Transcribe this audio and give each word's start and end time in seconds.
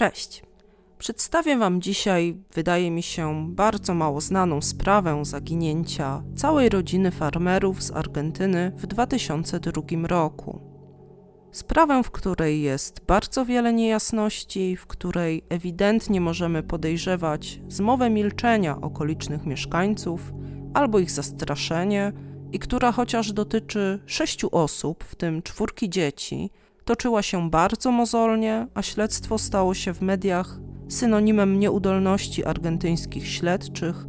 Cześć. 0.00 0.42
Przedstawię 0.98 1.56
Wam 1.56 1.80
dzisiaj, 1.80 2.36
wydaje 2.54 2.90
mi 2.90 3.02
się, 3.02 3.46
bardzo 3.48 3.94
mało 3.94 4.20
znaną 4.20 4.60
sprawę 4.60 5.24
zaginięcia 5.24 6.22
całej 6.36 6.68
rodziny 6.68 7.10
farmerów 7.10 7.82
z 7.82 7.90
Argentyny 7.90 8.72
w 8.76 8.86
2002 8.86 9.82
roku. 10.02 10.60
Sprawę, 11.52 12.02
w 12.02 12.10
której 12.10 12.62
jest 12.62 13.04
bardzo 13.06 13.44
wiele 13.44 13.72
niejasności, 13.72 14.76
w 14.76 14.86
której 14.86 15.44
ewidentnie 15.48 16.20
możemy 16.20 16.62
podejrzewać 16.62 17.60
zmowę 17.68 18.10
milczenia 18.10 18.80
okolicznych 18.80 19.46
mieszkańców 19.46 20.32
albo 20.74 20.98
ich 20.98 21.10
zastraszenie, 21.10 22.12
i 22.52 22.58
która 22.58 22.92
chociaż 22.92 23.32
dotyczy 23.32 23.98
sześciu 24.06 24.48
osób, 24.52 25.04
w 25.04 25.14
tym 25.14 25.42
czwórki 25.42 25.90
dzieci, 25.90 26.50
toczyła 26.90 27.22
się 27.22 27.50
bardzo 27.50 27.90
mozolnie, 27.90 28.66
a 28.74 28.82
śledztwo 28.82 29.38
stało 29.38 29.74
się 29.74 29.94
w 29.94 30.02
mediach 30.02 30.58
synonimem 30.88 31.60
nieudolności 31.60 32.44
argentyńskich 32.44 33.28
śledczych 33.28 34.06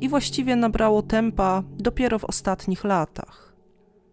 i 0.00 0.08
właściwie 0.08 0.56
nabrało 0.56 1.02
tempa 1.02 1.62
dopiero 1.78 2.18
w 2.18 2.24
ostatnich 2.24 2.84
latach. 2.84 3.54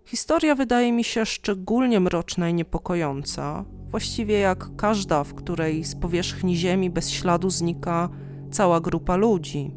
Historia 0.05 0.55
wydaje 0.55 0.91
mi 0.91 1.03
się 1.03 1.25
szczególnie 1.25 1.99
mroczna 1.99 2.49
i 2.49 2.53
niepokojąca, 2.53 3.65
właściwie 3.87 4.39
jak 4.39 4.75
każda, 4.75 5.23
w 5.23 5.33
której 5.33 5.83
z 5.83 5.95
powierzchni 5.95 6.55
ziemi 6.55 6.89
bez 6.89 7.09
śladu 7.09 7.49
znika 7.49 8.09
cała 8.51 8.81
grupa 8.81 9.15
ludzi. 9.15 9.71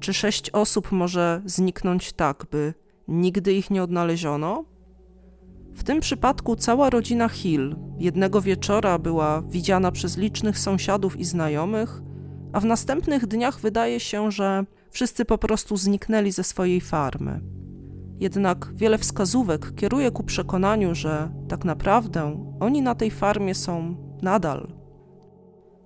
Czy 0.00 0.14
sześć 0.14 0.50
osób 0.50 0.92
może 0.92 1.42
zniknąć 1.44 2.12
tak, 2.12 2.46
by 2.50 2.74
nigdy 3.08 3.52
ich 3.52 3.70
nie 3.70 3.82
odnaleziono? 3.82 4.75
W 5.76 5.84
tym 5.84 6.00
przypadku 6.00 6.56
cała 6.56 6.90
rodzina 6.90 7.28
Hill 7.28 7.76
jednego 7.98 8.40
wieczora 8.40 8.98
była 8.98 9.42
widziana 9.42 9.92
przez 9.92 10.16
licznych 10.16 10.58
sąsiadów 10.58 11.16
i 11.16 11.24
znajomych, 11.24 12.02
a 12.52 12.60
w 12.60 12.64
następnych 12.64 13.26
dniach 13.26 13.60
wydaje 13.60 14.00
się, 14.00 14.30
że 14.30 14.64
wszyscy 14.90 15.24
po 15.24 15.38
prostu 15.38 15.76
zniknęli 15.76 16.32
ze 16.32 16.44
swojej 16.44 16.80
farmy. 16.80 17.40
Jednak 18.20 18.72
wiele 18.74 18.98
wskazówek 18.98 19.74
kieruje 19.74 20.10
ku 20.10 20.22
przekonaniu, 20.22 20.94
że 20.94 21.30
tak 21.48 21.64
naprawdę 21.64 22.46
oni 22.60 22.82
na 22.82 22.94
tej 22.94 23.10
farmie 23.10 23.54
są 23.54 23.96
nadal. 24.22 24.72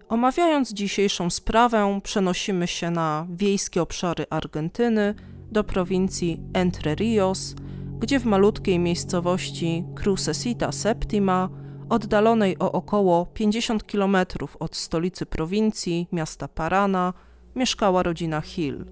Omawiając 0.08 0.72
dzisiejszą 0.72 1.30
sprawę, 1.30 2.00
przenosimy 2.02 2.66
się 2.66 2.90
na 2.90 3.26
wiejskie 3.30 3.82
obszary 3.82 4.26
Argentyny, 4.30 5.14
do 5.52 5.64
prowincji 5.64 6.40
Entre 6.54 6.94
Rios, 6.94 7.54
gdzie 8.00 8.20
w 8.20 8.24
malutkiej 8.24 8.78
miejscowości 8.78 9.84
Crucesita 9.94 10.72
Septima, 10.72 11.48
oddalonej 11.88 12.58
o 12.58 12.72
około 12.72 13.26
50 13.26 13.84
km 13.84 14.16
od 14.60 14.76
stolicy 14.76 15.26
prowincji, 15.26 16.08
miasta 16.12 16.48
Parana, 16.48 17.12
mieszkała 17.56 18.02
rodzina 18.02 18.40
Hill. 18.40 18.84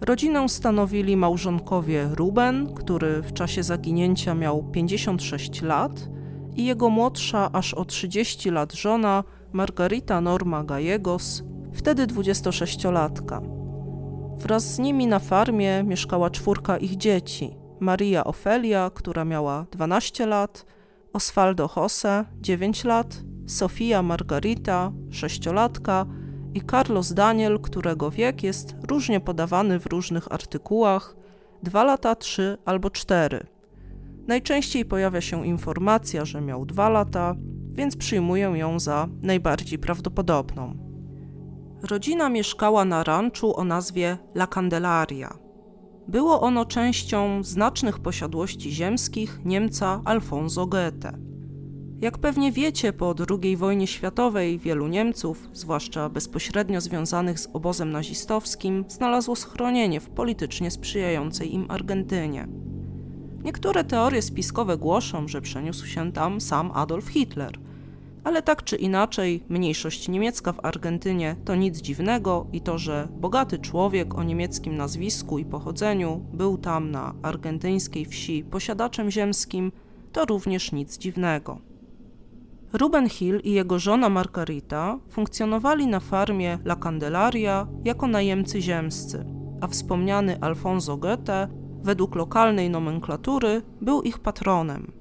Rodzinę 0.00 0.48
stanowili 0.48 1.16
małżonkowie 1.16 2.08
Ruben, 2.14 2.74
który 2.74 3.22
w 3.22 3.32
czasie 3.32 3.62
zaginięcia 3.62 4.34
miał 4.34 4.70
56 4.72 5.62
lat, 5.62 6.08
i 6.56 6.64
jego 6.64 6.90
młodsza 6.90 7.52
aż 7.52 7.74
o 7.74 7.84
30 7.84 8.50
lat 8.50 8.72
żona 8.72 9.24
Margarita 9.52 10.20
Norma 10.20 10.64
Gallegos, 10.64 11.42
wtedy 11.72 12.06
26-latka. 12.06 13.42
Wraz 14.36 14.74
z 14.74 14.78
nimi 14.78 15.06
na 15.06 15.18
farmie 15.18 15.82
mieszkała 15.84 16.30
czwórka 16.30 16.78
ich 16.78 16.96
dzieci: 16.96 17.59
Maria 17.80 18.24
Ofelia, 18.24 18.90
która 18.94 19.24
miała 19.24 19.66
12 19.70 20.26
lat, 20.26 20.66
Osvaldo 21.12 21.70
Jose, 21.76 22.24
9 22.40 22.84
lat, 22.84 23.22
Sofia 23.46 24.02
Margarita, 24.02 24.92
6-latka 25.10 26.06
i 26.54 26.60
Carlos 26.60 27.12
Daniel, 27.12 27.60
którego 27.60 28.10
wiek 28.10 28.42
jest 28.42 28.74
różnie 28.88 29.20
podawany 29.20 29.80
w 29.80 29.86
różnych 29.86 30.32
artykułach 30.32 31.16
2 31.62 31.84
lata, 31.84 32.14
3 32.14 32.58
albo 32.64 32.90
4. 32.90 33.46
Najczęściej 34.26 34.84
pojawia 34.84 35.20
się 35.20 35.46
informacja, 35.46 36.24
że 36.24 36.40
miał 36.40 36.66
2 36.66 36.88
lata, 36.88 37.34
więc 37.72 37.96
przyjmuję 37.96 38.46
ją 38.54 38.80
za 38.80 39.08
najbardziej 39.22 39.78
prawdopodobną. 39.78 40.76
Rodzina 41.82 42.28
mieszkała 42.28 42.84
na 42.84 43.04
ranczu 43.04 43.56
o 43.56 43.64
nazwie 43.64 44.18
La 44.34 44.46
Candelaria. 44.46 45.38
Było 46.08 46.40
ono 46.40 46.64
częścią 46.64 47.44
znacznych 47.44 47.98
posiadłości 47.98 48.72
ziemskich 48.72 49.40
Niemca 49.44 50.00
Alfonso 50.04 50.66
Goethe. 50.66 51.18
Jak 52.00 52.18
pewnie 52.18 52.52
wiecie, 52.52 52.92
po 52.92 53.14
II 53.42 53.56
wojnie 53.56 53.86
światowej 53.86 54.58
wielu 54.58 54.88
Niemców, 54.88 55.48
zwłaszcza 55.52 56.08
bezpośrednio 56.08 56.80
związanych 56.80 57.40
z 57.40 57.48
obozem 57.52 57.90
nazistowskim, 57.90 58.84
znalazło 58.88 59.36
schronienie 59.36 60.00
w 60.00 60.10
politycznie 60.10 60.70
sprzyjającej 60.70 61.54
im 61.54 61.66
Argentynie. 61.68 62.48
Niektóre 63.44 63.84
teorie 63.84 64.22
spiskowe 64.22 64.76
głoszą, 64.76 65.28
że 65.28 65.40
przeniósł 65.40 65.86
się 65.86 66.12
tam 66.12 66.40
sam 66.40 66.70
Adolf 66.74 67.08
Hitler– 67.08 67.58
ale 68.24 68.42
tak 68.42 68.64
czy 68.64 68.76
inaczej, 68.76 69.44
mniejszość 69.48 70.08
niemiecka 70.08 70.52
w 70.52 70.64
Argentynie 70.64 71.36
to 71.44 71.54
nic 71.54 71.80
dziwnego 71.80 72.46
i 72.52 72.60
to, 72.60 72.78
że 72.78 73.08
bogaty 73.20 73.58
człowiek 73.58 74.14
o 74.14 74.22
niemieckim 74.22 74.76
nazwisku 74.76 75.38
i 75.38 75.44
pochodzeniu 75.44 76.24
był 76.32 76.58
tam 76.58 76.90
na 76.90 77.14
argentyńskiej 77.22 78.06
wsi 78.06 78.44
posiadaczem 78.44 79.10
ziemskim, 79.10 79.72
to 80.12 80.24
również 80.24 80.72
nic 80.72 80.98
dziwnego. 80.98 81.58
Ruben 82.72 83.08
Hill 83.08 83.40
i 83.44 83.52
jego 83.52 83.78
żona 83.78 84.08
Margarita 84.08 84.98
funkcjonowali 85.08 85.86
na 85.86 86.00
farmie 86.00 86.58
La 86.64 86.76
Candelaria 86.76 87.66
jako 87.84 88.06
najemcy 88.06 88.62
ziemscy, 88.62 89.24
a 89.60 89.66
wspomniany 89.66 90.40
Alfonso 90.40 90.96
Goethe, 90.96 91.48
według 91.82 92.14
lokalnej 92.14 92.70
nomenklatury, 92.70 93.62
był 93.80 94.02
ich 94.02 94.18
patronem– 94.18 94.92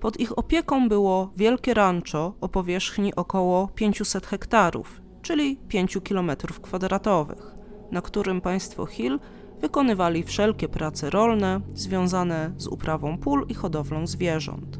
pod 0.00 0.20
ich 0.20 0.38
opieką 0.38 0.88
było 0.88 1.32
wielkie 1.36 1.74
rancho 1.74 2.34
o 2.40 2.48
powierzchni 2.48 3.14
około 3.14 3.68
500 3.68 4.26
hektarów, 4.26 5.00
czyli 5.22 5.56
5 5.56 5.98
km 6.08 6.30
kwadratowych, 6.62 7.54
na 7.90 8.02
którym 8.02 8.40
państwo 8.40 8.86
Hill 8.86 9.18
wykonywali 9.60 10.22
wszelkie 10.22 10.68
prace 10.68 11.10
rolne 11.10 11.60
związane 11.74 12.52
z 12.56 12.66
uprawą 12.66 13.18
pól 13.18 13.46
i 13.48 13.54
hodowlą 13.54 14.06
zwierząt. 14.06 14.78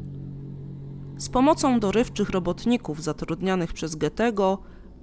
Z 1.17 1.29
pomocą 1.29 1.79
dorywczych 1.79 2.29
robotników 2.29 3.03
zatrudnianych 3.03 3.73
przez 3.73 3.95
Goethego, 3.95 4.57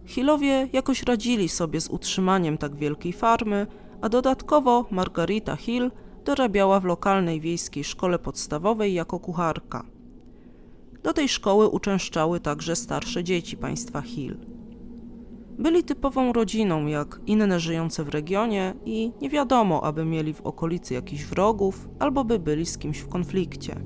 Hillowie 0.04 0.68
jakoś 0.72 1.02
radzili 1.02 1.48
sobie 1.48 1.80
z 1.80 1.88
utrzymaniem 1.88 2.58
tak 2.58 2.76
wielkiej 2.76 3.12
farmy, 3.12 3.66
a 4.00 4.08
dodatkowo 4.08 4.86
Margarita 4.90 5.56
Hill 5.56 5.90
dorabiała 6.24 6.80
w 6.80 6.84
lokalnej 6.84 7.40
wiejskiej 7.40 7.84
szkole 7.84 8.18
podstawowej 8.18 8.94
jako 8.94 9.20
kucharka. 9.20 9.97
Do 11.02 11.12
tej 11.12 11.28
szkoły 11.28 11.68
uczęszczały 11.68 12.40
także 12.40 12.76
starsze 12.76 13.24
dzieci 13.24 13.56
państwa 13.56 14.00
Hill. 14.00 14.36
Byli 15.58 15.84
typową 15.84 16.32
rodziną, 16.32 16.86
jak 16.86 17.20
inne 17.26 17.60
żyjące 17.60 18.04
w 18.04 18.08
regionie, 18.08 18.74
i 18.84 19.12
nie 19.20 19.30
wiadomo, 19.30 19.84
aby 19.84 20.04
mieli 20.04 20.34
w 20.34 20.40
okolicy 20.40 20.94
jakichś 20.94 21.24
wrogów 21.24 21.88
albo 21.98 22.24
by 22.24 22.38
byli 22.38 22.66
z 22.66 22.78
kimś 22.78 22.98
w 22.98 23.08
konflikcie. 23.08 23.80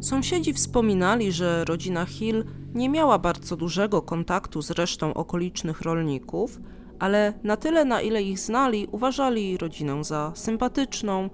Sąsiedzi 0.00 0.52
wspominali, 0.52 1.32
że 1.32 1.64
rodzina 1.64 2.06
Hill 2.06 2.44
nie 2.74 2.88
miała 2.88 3.18
bardzo 3.18 3.56
dużego 3.56 4.02
kontaktu 4.02 4.62
z 4.62 4.70
resztą 4.70 5.14
okolicznych 5.14 5.80
rolników, 5.80 6.60
ale 6.98 7.32
na 7.42 7.56
tyle, 7.56 7.84
na 7.84 8.00
ile 8.00 8.22
ich 8.22 8.38
znali, 8.38 8.88
uważali 8.92 9.56
rodzinę 9.56 10.04
za 10.04 10.32
sympatyczną, 10.34 11.30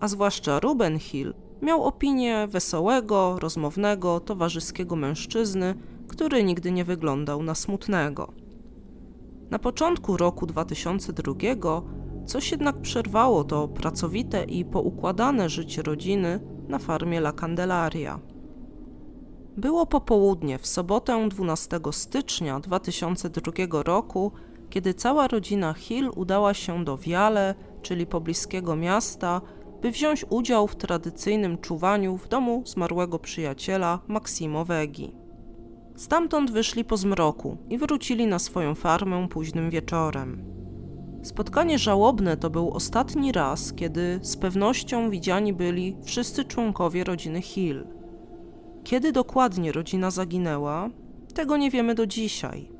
a 0.00 0.08
zwłaszcza 0.08 0.60
Ruben 0.60 0.98
Hill 0.98 1.34
Miał 1.62 1.84
opinię 1.84 2.46
wesołego, 2.48 3.38
rozmownego, 3.38 4.20
towarzyskiego 4.20 4.96
mężczyzny, 4.96 5.74
który 6.08 6.44
nigdy 6.44 6.72
nie 6.72 6.84
wyglądał 6.84 7.42
na 7.42 7.54
smutnego. 7.54 8.32
Na 9.50 9.58
początku 9.58 10.16
roku 10.16 10.46
2002 10.46 11.34
coś 12.26 12.50
jednak 12.50 12.80
przerwało 12.80 13.44
to 13.44 13.68
pracowite 13.68 14.44
i 14.44 14.64
poukładane 14.64 15.48
życie 15.48 15.82
rodziny 15.82 16.40
na 16.68 16.78
farmie 16.78 17.18
La 17.18 17.32
Candelaria. 17.32 18.20
Było 19.56 19.86
popołudnie 19.86 20.58
w 20.58 20.66
sobotę 20.66 21.28
12 21.28 21.80
stycznia 21.90 22.60
2002 22.60 23.82
roku, 23.82 24.32
kiedy 24.70 24.94
cała 24.94 25.28
rodzina 25.28 25.74
Hill 25.74 26.10
udała 26.16 26.54
się 26.54 26.84
do 26.84 26.96
Viale, 26.96 27.54
czyli 27.82 28.06
pobliskiego 28.06 28.76
miasta, 28.76 29.40
by 29.82 29.90
wziąć 29.90 30.24
udział 30.30 30.66
w 30.66 30.76
tradycyjnym 30.76 31.58
czuwaniu 31.58 32.16
w 32.16 32.28
domu 32.28 32.62
zmarłego 32.66 33.18
przyjaciela 33.18 34.00
Maksimo 34.08 34.64
Wegi. 34.64 35.14
Stamtąd 35.96 36.50
wyszli 36.50 36.84
po 36.84 36.96
zmroku 36.96 37.56
i 37.70 37.78
wrócili 37.78 38.26
na 38.26 38.38
swoją 38.38 38.74
farmę 38.74 39.28
późnym 39.28 39.70
wieczorem. 39.70 40.44
Spotkanie 41.22 41.78
żałobne 41.78 42.36
to 42.36 42.50
był 42.50 42.70
ostatni 42.70 43.32
raz, 43.32 43.72
kiedy 43.72 44.18
z 44.22 44.36
pewnością 44.36 45.10
widziani 45.10 45.52
byli 45.52 45.96
wszyscy 46.02 46.44
członkowie 46.44 47.04
rodziny 47.04 47.42
Hill. 47.42 47.86
Kiedy 48.84 49.12
dokładnie 49.12 49.72
rodzina 49.72 50.10
zaginęła, 50.10 50.90
tego 51.34 51.56
nie 51.56 51.70
wiemy 51.70 51.94
do 51.94 52.06
dzisiaj. 52.06 52.72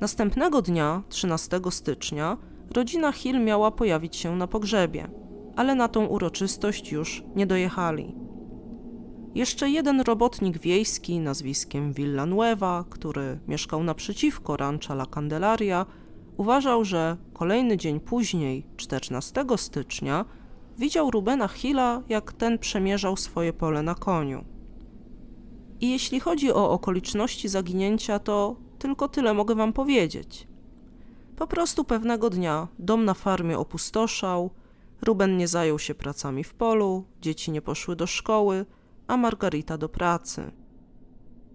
Następnego 0.00 0.62
dnia, 0.62 1.02
13 1.08 1.60
stycznia, 1.70 2.36
rodzina 2.74 3.12
Hill 3.12 3.44
miała 3.44 3.70
pojawić 3.70 4.16
się 4.16 4.36
na 4.36 4.46
pogrzebie, 4.46 5.08
ale 5.56 5.74
na 5.74 5.88
tą 5.88 6.06
uroczystość 6.06 6.92
już 6.92 7.24
nie 7.36 7.46
dojechali. 7.46 8.14
Jeszcze 9.34 9.70
jeden 9.70 10.00
robotnik 10.00 10.58
wiejski 10.58 11.20
nazwiskiem 11.20 11.92
Villanueva, 11.92 12.84
który 12.90 13.38
mieszkał 13.48 13.84
naprzeciwko 13.84 14.56
rancha 14.56 14.94
La 14.94 15.06
Candelaria, 15.06 15.86
uważał, 16.36 16.84
że 16.84 17.16
kolejny 17.32 17.76
dzień 17.76 18.00
później, 18.00 18.66
14 18.76 19.44
stycznia, 19.56 20.24
widział 20.78 21.10
Rubena 21.10 21.48
Hilla, 21.48 22.02
jak 22.08 22.32
ten 22.32 22.58
przemierzał 22.58 23.16
swoje 23.16 23.52
pole 23.52 23.82
na 23.82 23.94
koniu. 23.94 24.44
I 25.80 25.90
jeśli 25.90 26.20
chodzi 26.20 26.52
o 26.52 26.70
okoliczności 26.70 27.48
zaginięcia, 27.48 28.18
to 28.18 28.56
tylko 28.78 29.08
tyle 29.08 29.34
mogę 29.34 29.54
wam 29.54 29.72
powiedzieć. 29.72 30.48
Po 31.36 31.46
prostu 31.46 31.84
pewnego 31.84 32.30
dnia 32.30 32.68
dom 32.78 33.04
na 33.04 33.14
farmie 33.14 33.58
opustoszał, 33.58 34.50
Ruben 35.04 35.36
nie 35.36 35.48
zajął 35.48 35.78
się 35.78 35.94
pracami 35.94 36.44
w 36.44 36.54
polu, 36.54 37.04
dzieci 37.20 37.50
nie 37.50 37.62
poszły 37.62 37.96
do 37.96 38.06
szkoły, 38.06 38.66
a 39.06 39.16
Margarita 39.16 39.78
do 39.78 39.88
pracy. 39.88 40.52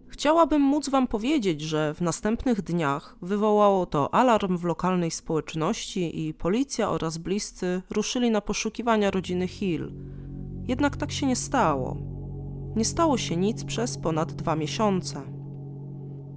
Chciałabym 0.07 0.61
móc 0.61 0.89
Wam 0.89 1.07
powiedzieć, 1.07 1.61
że 1.61 1.93
w 1.93 2.01
następnych 2.01 2.61
dniach 2.61 3.17
wywołało 3.21 3.85
to 3.85 4.13
alarm 4.13 4.57
w 4.57 4.63
lokalnej 4.63 5.11
społeczności 5.11 6.27
i 6.27 6.33
policja 6.33 6.89
oraz 6.89 7.17
bliscy 7.17 7.81
ruszyli 7.89 8.31
na 8.31 8.41
poszukiwania 8.41 9.11
rodziny 9.11 9.47
Hill. 9.47 9.91
Jednak 10.67 10.97
tak 10.97 11.11
się 11.11 11.25
nie 11.25 11.35
stało. 11.35 11.97
Nie 12.75 12.85
stało 12.85 13.17
się 13.17 13.37
nic 13.37 13.63
przez 13.63 13.97
ponad 13.97 14.33
dwa 14.33 14.55
miesiące. 14.55 15.21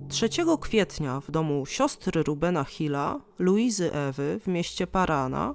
3 0.09 0.29
kwietnia 0.61 1.21
w 1.21 1.31
domu 1.31 1.67
siostry 1.67 2.23
Rubena 2.23 2.65
Hilla, 2.65 3.21
Luizy 3.39 3.93
Ewy 3.93 4.41
w 4.43 4.47
mieście 4.47 4.87
Parana, 4.87 5.55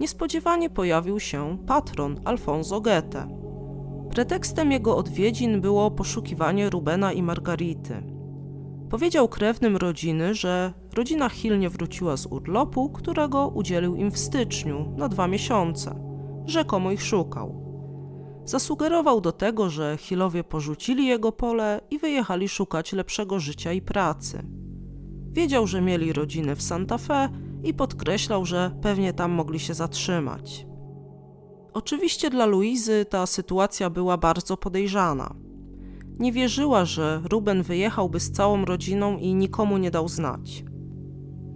niespodziewanie 0.00 0.70
pojawił 0.70 1.20
się 1.20 1.58
patron 1.66 2.20
Alfonso 2.24 2.80
Goethe. 2.80 3.28
Pretekstem 4.10 4.72
jego 4.72 4.96
odwiedzin 4.96 5.60
było 5.60 5.90
poszukiwanie 5.90 6.70
Rubena 6.70 7.12
i 7.12 7.22
Margarity. 7.22 8.02
Powiedział 8.90 9.28
krewnym 9.28 9.76
rodziny, 9.76 10.34
że 10.34 10.72
rodzina 10.92 11.28
Hill 11.28 11.58
nie 11.58 11.70
wróciła 11.70 12.16
z 12.16 12.26
urlopu, 12.26 12.90
którego 12.90 13.48
udzielił 13.48 13.94
im 13.96 14.10
w 14.10 14.18
styczniu 14.18 14.94
na 14.96 15.08
dwa 15.08 15.28
miesiące. 15.28 15.94
Rzekomo 16.46 16.92
ich 16.92 17.02
szukał. 17.02 17.64
Zasugerował 18.44 19.20
do 19.20 19.32
tego, 19.32 19.70
że 19.70 19.96
Hillowie 20.00 20.44
porzucili 20.44 21.06
jego 21.06 21.32
pole 21.32 21.80
i 21.90 21.98
wyjechali 21.98 22.48
szukać 22.48 22.92
lepszego 22.92 23.40
życia 23.40 23.72
i 23.72 23.82
pracy. 23.82 24.42
Wiedział, 25.30 25.66
że 25.66 25.80
mieli 25.80 26.12
rodzinę 26.12 26.56
w 26.56 26.62
Santa 26.62 26.98
Fe 26.98 27.28
i 27.64 27.74
podkreślał, 27.74 28.44
że 28.44 28.70
pewnie 28.82 29.12
tam 29.12 29.32
mogli 29.32 29.58
się 29.58 29.74
zatrzymać. 29.74 30.66
Oczywiście 31.72 32.30
dla 32.30 32.46
Luizy 32.46 33.04
ta 33.04 33.26
sytuacja 33.26 33.90
była 33.90 34.16
bardzo 34.16 34.56
podejrzana. 34.56 35.34
Nie 36.18 36.32
wierzyła, 36.32 36.84
że 36.84 37.22
Ruben 37.30 37.62
wyjechałby 37.62 38.20
z 38.20 38.32
całą 38.32 38.64
rodziną 38.64 39.18
i 39.18 39.34
nikomu 39.34 39.78
nie 39.78 39.90
dał 39.90 40.08
znać. 40.08 40.64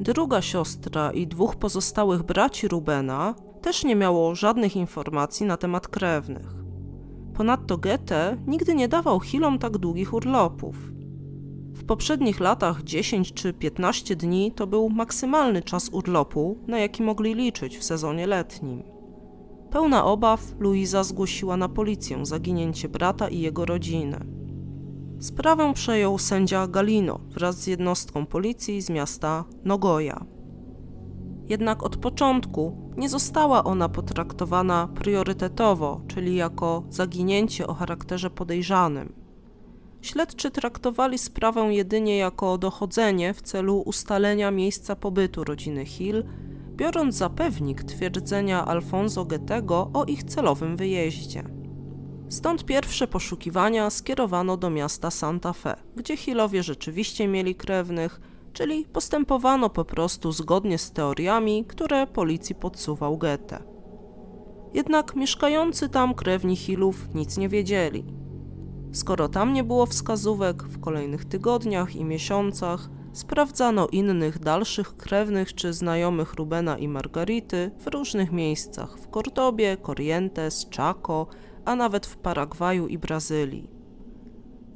Druga 0.01 0.43
siostra 0.43 1.13
i 1.13 1.27
dwóch 1.27 1.57
pozostałych 1.57 2.23
braci 2.23 2.69
Rubena 2.69 3.35
też 3.63 3.85
nie 3.85 3.97
miało 3.97 4.35
żadnych 4.35 4.77
informacji 4.77 5.47
na 5.47 5.57
temat 5.57 5.89
krewnych. 5.89 6.55
Ponadto 7.35 7.79
Goethe 7.79 8.37
nigdy 8.47 8.75
nie 8.75 8.89
dawał 8.89 9.21
Hilom 9.21 9.59
tak 9.59 9.79
długich 9.79 10.15
urlopów. 10.15 10.98
Poprzednich 11.88 12.40
latach 12.40 12.82
10 12.82 13.32
czy 13.32 13.52
15 13.52 14.17
dni 14.17 14.52
to 14.52 14.67
był 14.67 14.90
maksymalny 14.90 15.62
czas 15.62 15.88
urlopu, 15.88 16.58
na 16.67 16.79
jaki 16.79 17.02
mogli 17.02 17.35
liczyć 17.35 17.79
w 17.79 17.85
sezonie 17.85 18.26
letnim. 18.26 18.82
Pełna 19.70 20.05
obaw, 20.05 20.55
Luiza 20.58 21.05
zgłosiła 21.05 21.56
na 21.56 21.69
policję 21.69 22.26
zaginięcie 22.26 22.88
brata 22.88 23.29
i 23.29 23.40
jego 23.40 23.64
rodziny. 23.64 24.20
Sprawę 25.20 25.73
przejął 25.75 26.19
sędzia 26.19 26.67
Galino 26.67 27.20
wraz 27.29 27.61
z 27.61 27.67
jednostką 27.67 28.26
policji 28.26 28.82
z 28.82 28.90
miasta 28.90 29.44
Nogoja. 29.64 30.26
Jednak 31.46 31.82
od 31.82 31.96
początku 31.96 32.93
nie 32.96 33.08
została 33.08 33.64
ona 33.64 33.88
potraktowana 33.88 34.88
priorytetowo, 34.94 36.00
czyli 36.06 36.37
jako 36.37 36.82
zaginięcie 36.90 37.67
o 37.67 37.75
charakterze 37.75 38.31
podejrzanym. 38.31 39.28
Śledczy 40.03 40.50
traktowali 40.50 41.19
sprawę 41.19 41.75
jedynie 41.75 42.17
jako 42.17 42.59
dochodzenie 42.59 43.35
w 43.35 43.43
celu 43.43 43.81
ustalenia 43.81 44.50
miejsca 44.50 44.97
pobytu 44.97 45.45
rodziny 45.45 45.85
Hill 45.85 46.25
biorąc 46.77 47.15
za 47.15 47.31
pewnik 47.31 47.83
twierdzenia 47.83 48.65
Alfonso 48.65 49.25
Goethego 49.25 49.91
o 49.95 50.05
ich 50.05 50.25
celowym 50.25 50.77
wyjeździe. 50.77 51.45
Stąd 52.29 52.65
pierwsze 52.65 53.06
poszukiwania 53.06 53.91
skierowano 53.91 54.56
do 54.56 54.71
miasta 54.71 55.11
Santa 55.11 55.53
Fe, 55.53 55.77
gdzie 55.97 56.17
Hillowie 56.17 56.62
rzeczywiście 56.62 57.29
mieli 57.29 57.55
krewnych, 57.55 58.21
czyli 58.53 58.85
postępowano 58.85 59.71
po 59.71 59.85
prostu 59.85 60.33
zgodnie 60.33 60.79
z 60.79 60.93
teoriami, 60.93 61.65
które 61.65 62.06
policji 62.06 62.55
podsuwał 62.55 63.19
Goethe. 63.19 63.62
Jednak 64.75 65.17
mieszkający 65.17 65.89
tam 65.89 66.15
krewni 66.15 66.56
Hillów 66.56 67.15
nic 67.15 67.39
nie 67.39 67.49
wiedzieli. 67.49 68.05
Skoro 68.99 69.29
tam 69.29 69.53
nie 69.53 69.65
było 69.65 69.87
wskazówek, 69.87 70.62
w 70.62 70.81
kolejnych 70.81 71.25
tygodniach 71.25 71.97
i 71.97 72.05
miesiącach 72.05 72.89
Sprawdzano 73.12 73.89
innych 73.89 74.39
dalszych 74.39 74.97
krewnych 74.97 75.55
czy 75.55 75.73
znajomych 75.73 76.35
Rubena 76.35 76.79
i 76.79 76.89
Margarity 76.89 77.71
w 77.79 77.87
różnych 77.87 78.33
miejscach 78.33 78.99
w 78.99 79.09
Kordobie, 79.09 79.77
Corrientes, 79.77 80.67
Chaco, 80.77 81.27
a 81.65 81.77
nawet 81.77 82.06
w 82.06 82.17
Paragwaju 82.17 82.87
i 82.87 82.99
Brazylii. 82.99 83.71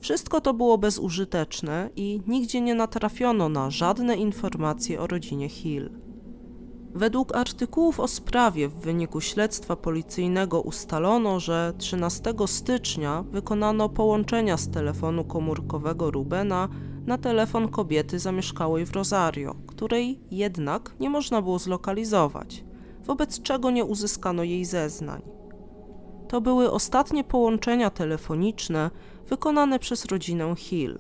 Wszystko 0.00 0.40
to 0.40 0.54
było 0.54 0.78
bezużyteczne 0.78 1.90
i 1.96 2.20
nigdzie 2.26 2.60
nie 2.60 2.74
natrafiono 2.74 3.48
na 3.48 3.70
żadne 3.70 4.16
informacje 4.16 5.00
o 5.00 5.06
rodzinie 5.06 5.48
Hill. 5.48 6.01
Według 6.94 7.36
artykułów 7.36 8.00
o 8.00 8.08
sprawie 8.08 8.68
w 8.68 8.74
wyniku 8.74 9.20
śledztwa 9.20 9.76
policyjnego 9.76 10.60
ustalono, 10.60 11.40
że 11.40 11.72
13 11.78 12.34
stycznia 12.46 13.22
wykonano 13.22 13.88
połączenia 13.88 14.56
z 14.56 14.70
telefonu 14.70 15.24
komórkowego 15.24 16.10
Rubena 16.10 16.69
na 17.06 17.19
telefon 17.19 17.69
kobiety 17.69 18.19
zamieszkałej 18.19 18.86
w 18.86 18.93
Rosario, 18.93 19.55
której 19.67 20.20
jednak 20.31 20.94
nie 21.00 21.10
można 21.10 21.43
było 21.43 21.58
zlokalizować, 21.58 22.64
wobec 23.05 23.43
czego 23.43 23.70
nie 23.70 23.84
uzyskano 23.84 24.43
jej 24.43 24.64
zeznań. 24.64 25.22
To 26.28 26.40
były 26.40 26.70
ostatnie 26.70 27.24
połączenia 27.24 27.90
telefoniczne 27.90 28.90
wykonane 29.28 29.78
przez 29.78 30.05
rodzinę 30.05 30.55
Hill. 30.56 30.98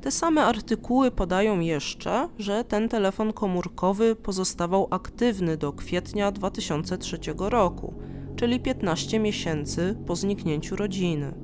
Te 0.00 0.10
same 0.10 0.44
artykuły 0.44 1.10
podają 1.10 1.60
jeszcze, 1.60 2.28
że 2.38 2.64
ten 2.64 2.88
telefon 2.88 3.32
komórkowy 3.32 4.16
pozostawał 4.16 4.88
aktywny 4.90 5.56
do 5.56 5.72
kwietnia 5.72 6.32
2003 6.32 7.18
roku, 7.38 7.94
czyli 8.36 8.60
15 8.60 9.18
miesięcy 9.18 9.98
po 10.06 10.16
zniknięciu 10.16 10.76
rodziny. 10.76 11.34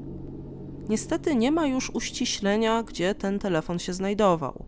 Niestety 0.88 1.34
nie 1.34 1.52
ma 1.52 1.66
już 1.66 1.90
uściślenia, 1.90 2.82
gdzie 2.82 3.14
ten 3.14 3.38
telefon 3.38 3.78
się 3.78 3.92
znajdował. 3.92 4.64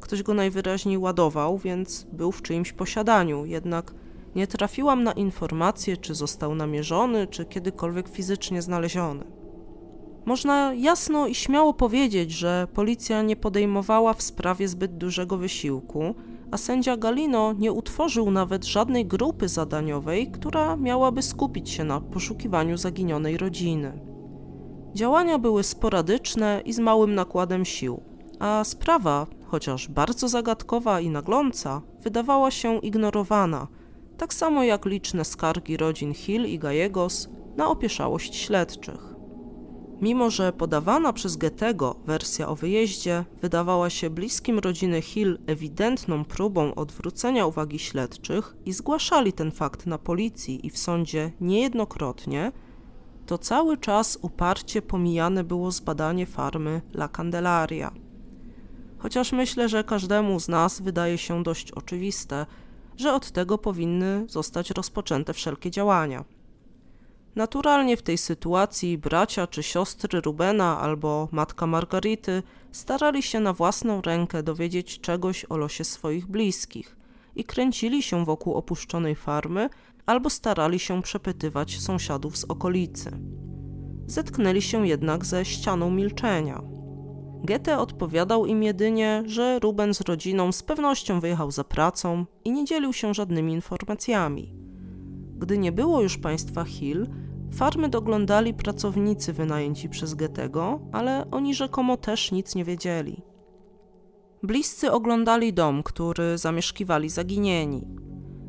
Ktoś 0.00 0.22
go 0.22 0.34
najwyraźniej 0.34 0.98
ładował, 0.98 1.58
więc 1.58 2.06
był 2.12 2.32
w 2.32 2.42
czyimś 2.42 2.72
posiadaniu, 2.72 3.46
jednak 3.46 3.94
nie 4.34 4.46
trafiłam 4.46 5.04
na 5.04 5.12
informację, 5.12 5.96
czy 5.96 6.14
został 6.14 6.54
namierzony, 6.54 7.26
czy 7.26 7.44
kiedykolwiek 7.44 8.08
fizycznie 8.08 8.62
znaleziony. 8.62 9.24
Można 10.26 10.74
jasno 10.74 11.26
i 11.26 11.34
śmiało 11.34 11.74
powiedzieć, 11.74 12.30
że 12.30 12.68
policja 12.74 13.22
nie 13.22 13.36
podejmowała 13.36 14.14
w 14.14 14.22
sprawie 14.22 14.68
zbyt 14.68 14.96
dużego 14.96 15.36
wysiłku, 15.36 16.14
a 16.50 16.56
sędzia 16.56 16.96
Galino 16.96 17.52
nie 17.52 17.72
utworzył 17.72 18.30
nawet 18.30 18.64
żadnej 18.64 19.06
grupy 19.06 19.48
zadaniowej, 19.48 20.30
która 20.30 20.76
miałaby 20.76 21.22
skupić 21.22 21.70
się 21.70 21.84
na 21.84 22.00
poszukiwaniu 22.00 22.76
zaginionej 22.76 23.36
rodziny. 23.36 24.00
Działania 24.94 25.38
były 25.38 25.62
sporadyczne 25.62 26.62
i 26.64 26.72
z 26.72 26.78
małym 26.78 27.14
nakładem 27.14 27.64
sił, 27.64 28.00
a 28.38 28.64
sprawa, 28.64 29.26
chociaż 29.44 29.88
bardzo 29.88 30.28
zagadkowa 30.28 31.00
i 31.00 31.10
nagląca, 31.10 31.82
wydawała 32.02 32.50
się 32.50 32.78
ignorowana, 32.78 33.66
tak 34.16 34.34
samo 34.34 34.64
jak 34.64 34.86
liczne 34.86 35.24
skargi 35.24 35.76
rodzin 35.76 36.14
Hill 36.14 36.46
i 36.46 36.58
Gallegos 36.58 37.28
na 37.56 37.68
opieszałość 37.68 38.36
śledczych. 38.36 39.15
Mimo, 40.00 40.30
że 40.30 40.52
podawana 40.52 41.12
przez 41.12 41.36
Goethego 41.36 41.96
wersja 42.06 42.48
o 42.48 42.56
wyjeździe 42.56 43.24
wydawała 43.42 43.90
się 43.90 44.10
bliskim 44.10 44.58
rodziny 44.58 45.02
Hill 45.02 45.38
ewidentną 45.46 46.24
próbą 46.24 46.74
odwrócenia 46.74 47.46
uwagi 47.46 47.78
śledczych 47.78 48.56
i 48.64 48.72
zgłaszali 48.72 49.32
ten 49.32 49.50
fakt 49.50 49.86
na 49.86 49.98
policji 49.98 50.66
i 50.66 50.70
w 50.70 50.78
sądzie 50.78 51.32
niejednokrotnie, 51.40 52.52
to 53.26 53.38
cały 53.38 53.76
czas 53.76 54.18
uparcie 54.22 54.82
pomijane 54.82 55.44
było 55.44 55.70
zbadanie 55.70 56.26
farmy 56.26 56.82
La 56.94 57.08
Candelaria. 57.08 57.92
chociaż 58.98 59.32
myślę, 59.32 59.68
że 59.68 59.84
każdemu 59.84 60.40
z 60.40 60.48
nas 60.48 60.80
wydaje 60.80 61.18
się 61.18 61.42
dość 61.42 61.72
oczywiste, 61.72 62.46
że 62.96 63.14
od 63.14 63.30
tego 63.30 63.58
powinny 63.58 64.24
zostać 64.28 64.70
rozpoczęte 64.70 65.32
wszelkie 65.32 65.70
działania. 65.70 66.35
Naturalnie 67.36 67.96
w 67.96 68.02
tej 68.02 68.18
sytuacji 68.18 68.98
bracia 68.98 69.46
czy 69.46 69.62
siostry 69.62 70.20
Rubena 70.20 70.80
albo 70.80 71.28
matka 71.32 71.66
Margarity 71.66 72.42
starali 72.72 73.22
się 73.22 73.40
na 73.40 73.52
własną 73.52 74.00
rękę 74.00 74.42
dowiedzieć 74.42 75.00
czegoś 75.00 75.46
o 75.48 75.56
losie 75.56 75.84
swoich 75.84 76.26
bliskich 76.26 76.96
i 77.34 77.44
kręcili 77.44 78.02
się 78.02 78.24
wokół 78.24 78.54
opuszczonej 78.54 79.14
farmy 79.14 79.68
albo 80.06 80.30
starali 80.30 80.78
się 80.78 81.02
przepytywać 81.02 81.80
sąsiadów 81.80 82.36
z 82.36 82.44
okolicy. 82.44 83.10
Zetknęli 84.06 84.62
się 84.62 84.86
jednak 84.86 85.24
ze 85.24 85.44
ścianą 85.44 85.90
milczenia. 85.90 86.62
Goethe 87.44 87.78
odpowiadał 87.78 88.46
im 88.46 88.62
jedynie, 88.62 89.22
że 89.26 89.58
Ruben 89.58 89.94
z 89.94 90.00
rodziną 90.00 90.52
z 90.52 90.62
pewnością 90.62 91.20
wyjechał 91.20 91.50
za 91.50 91.64
pracą 91.64 92.26
i 92.44 92.52
nie 92.52 92.64
dzielił 92.64 92.92
się 92.92 93.14
żadnymi 93.14 93.52
informacjami. 93.52 94.54
Gdy 95.38 95.58
nie 95.58 95.72
było 95.72 96.02
już 96.02 96.18
państwa 96.18 96.64
Hill, 96.64 97.06
farmy 97.56 97.88
doglądali 97.88 98.54
pracownicy 98.54 99.32
wynajęci 99.32 99.88
przez 99.88 100.14
Goethego, 100.14 100.80
ale 100.92 101.30
oni 101.30 101.54
rzekomo 101.54 101.96
też 101.96 102.32
nic 102.32 102.54
nie 102.54 102.64
wiedzieli. 102.64 103.22
Bliscy 104.42 104.92
oglądali 104.92 105.52
dom, 105.52 105.82
który 105.82 106.38
zamieszkiwali 106.38 107.08
zaginieni. 107.08 107.86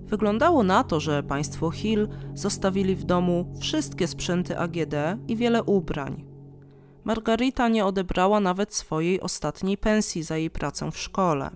Wyglądało 0.05 0.63
na 0.63 0.83
to, 0.83 0.99
że 0.99 1.23
państwo 1.23 1.71
Hill 1.71 2.07
zostawili 2.33 2.95
w 2.95 3.03
domu 3.03 3.53
wszystkie 3.59 4.07
sprzęty 4.07 4.59
AGD 4.59 4.93
i 5.27 5.35
wiele 5.35 5.63
ubrań. 5.63 6.25
Margarita 7.03 7.67
nie 7.67 7.85
odebrała 7.85 8.39
nawet 8.39 8.75
swojej 8.75 9.21
ostatniej 9.21 9.77
pensji 9.77 10.23
za 10.23 10.37
jej 10.37 10.49
pracę 10.49 10.91
w 10.91 10.97
szkole. 10.97 11.49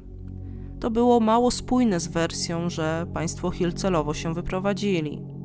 To 0.80 0.92
było 0.92 1.20
mało 1.20 1.52
spójne 1.52 2.00
z 2.00 2.08
wersją, 2.08 2.70
że 2.70 3.06
państwo 3.14 3.52
Hill 3.52 3.74
celowo 3.74 4.14
się 4.14 4.34
wyprowadzili. 4.34 5.41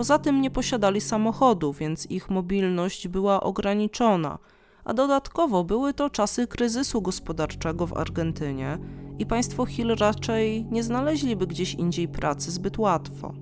Poza 0.00 0.18
tym 0.18 0.40
nie 0.40 0.50
posiadali 0.50 1.00
samochodu, 1.00 1.72
więc 1.72 2.10
ich 2.10 2.30
mobilność 2.30 3.08
była 3.08 3.40
ograniczona, 3.40 4.38
a 4.84 4.94
dodatkowo 4.94 5.64
były 5.64 5.94
to 5.94 6.10
czasy 6.10 6.46
kryzysu 6.46 7.02
gospodarczego 7.02 7.86
w 7.86 7.96
Argentynie 7.96 8.78
i 9.18 9.26
państwo 9.26 9.66
Hill 9.66 9.96
raczej 9.96 10.64
nie 10.70 10.82
znaleźliby 10.82 11.46
gdzieś 11.46 11.74
indziej 11.74 12.08
pracy 12.08 12.50
zbyt 12.50 12.78
łatwo. 12.78 13.32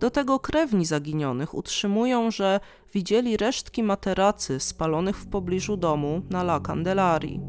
Do 0.00 0.10
tego 0.10 0.38
krewni 0.38 0.86
zaginionych 0.86 1.54
utrzymują, 1.54 2.30
że 2.30 2.60
widzieli 2.94 3.36
resztki 3.36 3.82
materacy 3.82 4.60
spalonych 4.60 5.16
w 5.16 5.26
pobliżu 5.26 5.76
domu 5.76 6.22
na 6.30 6.40
La 6.40 6.60
Candelarii. 6.60 7.40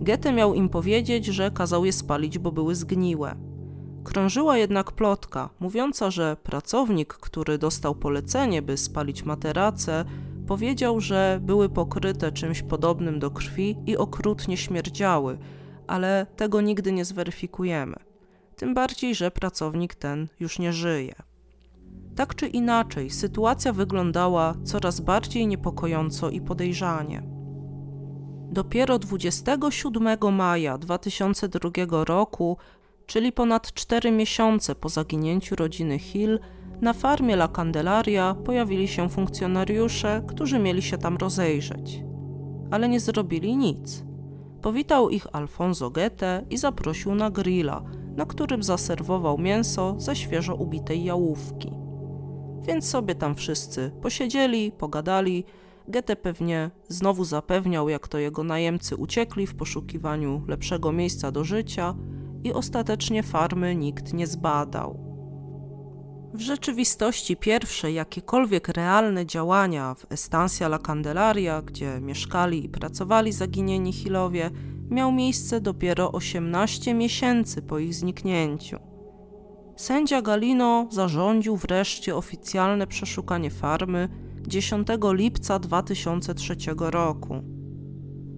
Goethe 0.00 0.32
miał 0.32 0.54
im 0.54 0.68
powiedzieć, 0.68 1.26
że 1.26 1.50
kazał 1.50 1.84
je 1.84 1.92
spalić, 1.92 2.38
bo 2.38 2.52
były 2.52 2.74
zgniłe. 2.74 3.51
Krążyła 4.04 4.56
jednak 4.58 4.92
plotka, 4.92 5.50
mówiąca, 5.60 6.10
że 6.10 6.36
pracownik, 6.42 7.14
który 7.14 7.58
dostał 7.58 7.94
polecenie, 7.94 8.62
by 8.62 8.76
spalić 8.76 9.22
materace, 9.22 10.04
powiedział, 10.46 11.00
że 11.00 11.38
były 11.42 11.68
pokryte 11.68 12.32
czymś 12.32 12.62
podobnym 12.62 13.18
do 13.18 13.30
krwi 13.30 13.76
i 13.86 13.96
okrutnie 13.96 14.56
śmierdziały, 14.56 15.38
ale 15.86 16.26
tego 16.36 16.60
nigdy 16.60 16.92
nie 16.92 17.04
zweryfikujemy. 17.04 17.96
Tym 18.56 18.74
bardziej, 18.74 19.14
że 19.14 19.30
pracownik 19.30 19.94
ten 19.94 20.28
już 20.40 20.58
nie 20.58 20.72
żyje. 20.72 21.14
Tak 22.16 22.34
czy 22.34 22.46
inaczej, 22.46 23.10
sytuacja 23.10 23.72
wyglądała 23.72 24.54
coraz 24.64 25.00
bardziej 25.00 25.46
niepokojąco 25.46 26.30
i 26.30 26.40
podejrzanie. 26.40 27.22
Dopiero 28.50 28.98
27 28.98 30.34
maja 30.34 30.78
2002 30.78 32.04
roku, 32.04 32.56
czyli 33.12 33.32
ponad 33.32 33.72
4 33.72 34.12
miesiące 34.12 34.74
po 34.74 34.88
zaginięciu 34.88 35.56
rodziny 35.56 35.98
Hill, 35.98 36.38
na 36.80 36.92
farmie 36.92 37.34
La 37.34 37.48
Candelaria 37.48 38.34
pojawili 38.44 38.88
się 38.88 39.08
funkcjonariusze, 39.08 40.22
którzy 40.26 40.58
mieli 40.58 40.82
się 40.82 40.98
tam 40.98 41.16
rozejrzeć. 41.16 42.02
Ale 42.70 42.88
nie 42.88 43.00
zrobili 43.00 43.56
nic. 43.56 44.04
Powitał 44.62 45.10
ich 45.10 45.26
Alfonso 45.32 45.90
Goethe 45.90 46.44
i 46.50 46.56
zaprosił 46.58 47.14
na 47.14 47.30
grilla, 47.30 47.82
na 48.16 48.26
którym 48.26 48.62
zaserwował 48.62 49.38
mięso 49.38 49.94
ze 49.98 50.16
świeżo 50.16 50.54
ubitej 50.54 51.04
jałówki. 51.04 51.72
Więc 52.62 52.88
sobie 52.88 53.14
tam 53.14 53.34
wszyscy 53.34 53.92
posiedzieli, 54.02 54.72
pogadali. 54.72 55.44
Goethe 55.88 56.16
pewnie 56.16 56.70
znowu 56.88 57.24
zapewniał, 57.24 57.88
jak 57.88 58.08
to 58.08 58.18
jego 58.18 58.44
najemcy 58.44 58.96
uciekli 58.96 59.46
w 59.46 59.54
poszukiwaniu 59.54 60.42
lepszego 60.48 60.92
miejsca 60.92 61.32
do 61.32 61.44
życia 61.44 61.94
i 62.44 62.52
ostatecznie 62.52 63.22
farmy 63.22 63.76
nikt 63.76 64.12
nie 64.12 64.26
zbadał. 64.26 65.12
W 66.34 66.40
rzeczywistości 66.40 67.36
pierwsze 67.36 67.92
jakiekolwiek 67.92 68.68
realne 68.68 69.26
działania 69.26 69.94
w 69.94 70.12
Estancia 70.12 70.66
La 70.66 70.78
Candelaria, 70.78 71.62
gdzie 71.62 72.00
mieszkali 72.00 72.64
i 72.64 72.68
pracowali 72.68 73.32
zaginieni 73.32 73.92
Hillowie, 73.92 74.50
miał 74.90 75.12
miejsce 75.12 75.60
dopiero 75.60 76.12
18 76.12 76.94
miesięcy 76.94 77.62
po 77.62 77.78
ich 77.78 77.94
zniknięciu. 77.94 78.78
Sędzia 79.76 80.22
Galino 80.22 80.86
zarządził 80.90 81.56
wreszcie 81.56 82.16
oficjalne 82.16 82.86
przeszukanie 82.86 83.50
farmy 83.50 84.08
10 84.46 84.88
lipca 85.12 85.58
2003 85.58 86.56
roku. 86.78 87.51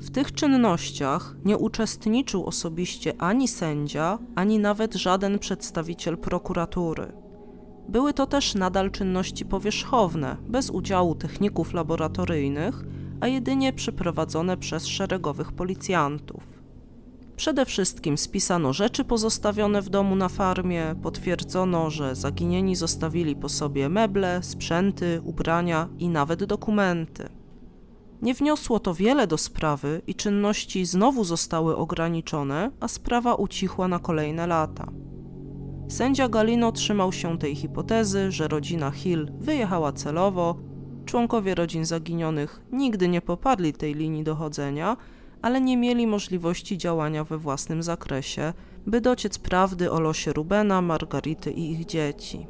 W 0.04 0.10
tych 0.10 0.32
czynnościach 0.32 1.34
nie 1.44 1.58
uczestniczył 1.58 2.46
osobiście 2.46 3.12
ani 3.18 3.48
sędzia, 3.48 4.18
ani 4.34 4.58
nawet 4.58 4.94
żaden 4.94 5.38
przedstawiciel 5.38 6.18
prokuratury. 6.18 7.12
Były 7.88 8.14
to 8.14 8.26
też 8.26 8.54
nadal 8.54 8.90
czynności 8.90 9.44
powierzchowne, 9.44 10.36
bez 10.48 10.70
udziału 10.70 11.14
techników 11.14 11.74
laboratoryjnych, 11.74 12.84
a 13.20 13.26
jedynie 13.26 13.72
przeprowadzone 13.72 14.56
przez 14.56 14.86
szeregowych 14.86 15.52
policjantów. 15.52 16.42
Przede 17.36 17.66
wszystkim 17.66 18.18
spisano 18.18 18.72
rzeczy 18.72 19.04
pozostawione 19.04 19.82
w 19.82 19.88
domu 19.88 20.16
na 20.16 20.28
farmie, 20.28 20.94
potwierdzono, 21.02 21.90
że 21.90 22.14
zaginieni 22.14 22.76
zostawili 22.76 23.36
po 23.36 23.48
sobie 23.48 23.88
meble, 23.88 24.42
sprzęty, 24.42 25.20
ubrania 25.24 25.88
i 25.98 26.08
nawet 26.08 26.44
dokumenty. 26.44 27.28
Nie 28.22 28.34
wniosło 28.34 28.78
to 28.78 28.94
wiele 28.94 29.26
do 29.26 29.38
sprawy 29.38 30.02
i 30.06 30.14
czynności 30.14 30.84
znowu 30.84 31.24
zostały 31.24 31.76
ograniczone, 31.76 32.70
a 32.80 32.88
sprawa 32.88 33.34
ucichła 33.34 33.88
na 33.88 33.98
kolejne 33.98 34.46
lata. 34.46 34.92
Sędzia 35.88 36.28
Galino 36.28 36.72
trzymał 36.72 37.12
się 37.12 37.38
tej 37.38 37.54
hipotezy, 37.54 38.32
że 38.32 38.48
rodzina 38.48 38.90
Hill 38.90 39.32
wyjechała 39.38 39.92
celowo, 39.92 40.56
członkowie 41.04 41.54
rodzin 41.54 41.84
zaginionych 41.84 42.62
nigdy 42.72 43.08
nie 43.08 43.20
popadli 43.20 43.72
tej 43.72 43.94
linii 43.94 44.24
dochodzenia, 44.24 44.96
ale 45.42 45.60
nie 45.60 45.76
mieli 45.76 46.06
możliwości 46.06 46.78
działania 46.78 47.24
we 47.24 47.38
własnym 47.38 47.82
zakresie, 47.82 48.52
by 48.86 49.00
dociec 49.00 49.38
prawdy 49.38 49.92
o 49.92 50.00
losie 50.00 50.32
Rubena, 50.32 50.82
Margarity 50.82 51.50
i 51.50 51.70
ich 51.70 51.86
dzieci. 51.86 52.46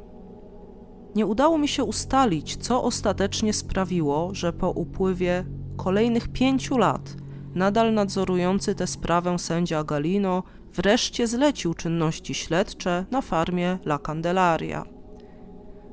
Nie 1.15 1.25
udało 1.25 1.57
mi 1.57 1.67
się 1.67 1.83
ustalić, 1.83 2.57
co 2.57 2.83
ostatecznie 2.83 3.53
sprawiło, 3.53 4.29
że 4.33 4.53
po 4.53 4.71
upływie 4.71 5.45
kolejnych 5.77 6.27
pięciu 6.27 6.77
lat 6.77 7.15
nadal 7.55 7.93
nadzorujący 7.93 8.75
tę 8.75 8.87
sprawę 8.87 9.39
sędzia 9.39 9.83
Galino 9.83 10.43
wreszcie 10.73 11.27
zlecił 11.27 11.73
czynności 11.73 12.33
śledcze 12.33 13.05
na 13.11 13.21
farmie 13.21 13.79
La 13.85 13.99
Candelaria. 13.99 14.85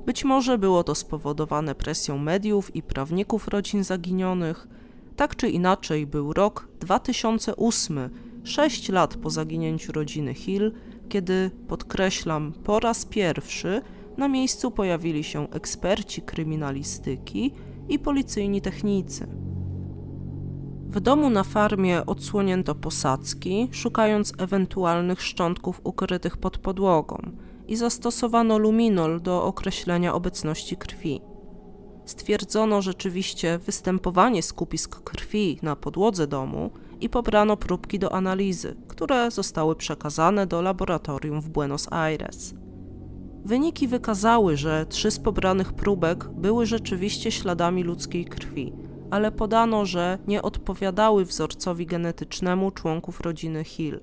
Być 0.06 0.24
może 0.24 0.58
było 0.58 0.84
to 0.84 0.94
spowodowane 0.94 1.74
presją 1.74 2.18
mediów 2.18 2.76
i 2.76 2.82
prawników 2.82 3.48
rodzin 3.48 3.84
zaginionych. 3.84 4.68
Tak 5.16 5.36
czy 5.36 5.48
inaczej 5.48 6.06
był 6.06 6.32
rok 6.32 6.68
2008, 6.80 8.10
sześć 8.44 8.88
lat 8.88 9.16
po 9.16 9.30
zaginięciu 9.30 9.92
rodziny 9.92 10.34
Hill, 10.34 10.72
kiedy, 11.08 11.50
podkreślam, 11.68 12.52
po 12.64 12.80
raz 12.80 13.04
pierwszy 13.04 13.82
na 14.16 14.28
miejscu 14.28 14.70
pojawili 14.70 15.24
się 15.24 15.50
eksperci 15.50 16.22
kryminalistyki 16.22 17.54
i 17.88 17.98
policyjni 17.98 18.60
technicy. 18.60 19.26
W 20.88 21.00
domu 21.00 21.30
na 21.30 21.44
farmie 21.44 22.06
odsłonięto 22.06 22.74
posadzki, 22.74 23.68
szukając 23.70 24.32
ewentualnych 24.38 25.22
szczątków 25.22 25.80
ukrytych 25.84 26.36
pod 26.36 26.58
podłogą 26.58 27.18
i 27.68 27.76
zastosowano 27.76 28.58
luminol 28.58 29.22
do 29.22 29.44
określenia 29.44 30.14
obecności 30.14 30.76
krwi. 30.76 31.20
Stwierdzono 32.04 32.82
rzeczywiście 32.82 33.58
występowanie 33.58 34.42
skupisk 34.42 35.02
krwi 35.02 35.58
na 35.62 35.76
podłodze 35.76 36.26
domu 36.26 36.70
i 37.00 37.08
pobrano 37.08 37.56
próbki 37.56 37.98
do 37.98 38.12
analizy, 38.12 38.76
które 38.88 39.30
zostały 39.30 39.76
przekazane 39.76 40.46
do 40.46 40.62
laboratorium 40.62 41.40
w 41.40 41.48
Buenos 41.48 41.92
Aires. 41.92 42.54
Wyniki 43.44 43.88
wykazały, 43.88 44.56
że 44.56 44.86
trzy 44.86 45.10
z 45.10 45.18
pobranych 45.18 45.72
próbek 45.72 46.28
były 46.28 46.66
rzeczywiście 46.66 47.32
śladami 47.32 47.82
ludzkiej 47.82 48.24
krwi– 48.24 48.72
ale 49.12 49.32
podano, 49.32 49.86
że 49.86 50.18
nie 50.26 50.42
odpowiadały 50.42 51.24
wzorcowi 51.24 51.86
genetycznemu 51.86 52.70
członków 52.70 53.20
rodziny 53.20 53.64
Hill. 53.64 54.00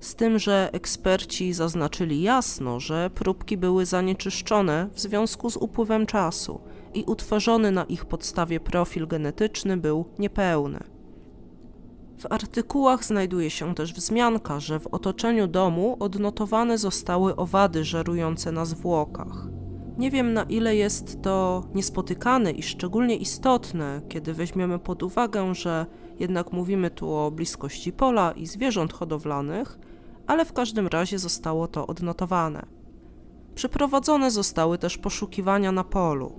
Z 0.00 0.14
tym, 0.14 0.38
że 0.38 0.70
eksperci 0.72 1.52
zaznaczyli 1.52 2.22
jasno, 2.22 2.80
że 2.80 3.10
próbki 3.14 3.56
były 3.56 3.86
zanieczyszczone 3.86 4.88
w 4.92 5.00
związku 5.00 5.50
z 5.50 5.56
upływem 5.56 6.06
czasu 6.06 6.60
i 6.94 7.04
utworzony 7.04 7.70
na 7.70 7.84
ich 7.84 8.04
podstawie 8.04 8.60
profil 8.60 9.06
genetyczny 9.06 9.76
był 9.76 10.04
niepełny. 10.18 10.97
W 12.18 12.26
artykułach 12.32 13.04
znajduje 13.04 13.50
się 13.50 13.74
też 13.74 13.92
wzmianka, 13.92 14.60
że 14.60 14.80
w 14.80 14.86
otoczeniu 14.86 15.46
domu 15.46 15.96
odnotowane 16.00 16.78
zostały 16.78 17.36
owady 17.36 17.84
żerujące 17.84 18.52
na 18.52 18.64
zwłokach. 18.64 19.46
Nie 19.98 20.10
wiem 20.10 20.32
na 20.32 20.42
ile 20.42 20.76
jest 20.76 21.22
to 21.22 21.64
niespotykane 21.74 22.50
i 22.50 22.62
szczególnie 22.62 23.16
istotne, 23.16 24.00
kiedy 24.08 24.34
weźmiemy 24.34 24.78
pod 24.78 25.02
uwagę, 25.02 25.54
że 25.54 25.86
jednak 26.18 26.52
mówimy 26.52 26.90
tu 26.90 27.14
o 27.14 27.30
bliskości 27.30 27.92
pola 27.92 28.32
i 28.32 28.46
zwierząt 28.46 28.92
hodowlanych, 28.92 29.78
ale 30.26 30.44
w 30.44 30.52
każdym 30.52 30.86
razie 30.86 31.18
zostało 31.18 31.68
to 31.68 31.86
odnotowane. 31.86 32.66
Przeprowadzone 33.54 34.30
zostały 34.30 34.78
też 34.78 34.98
poszukiwania 34.98 35.72
na 35.72 35.84
polu. 35.84 36.32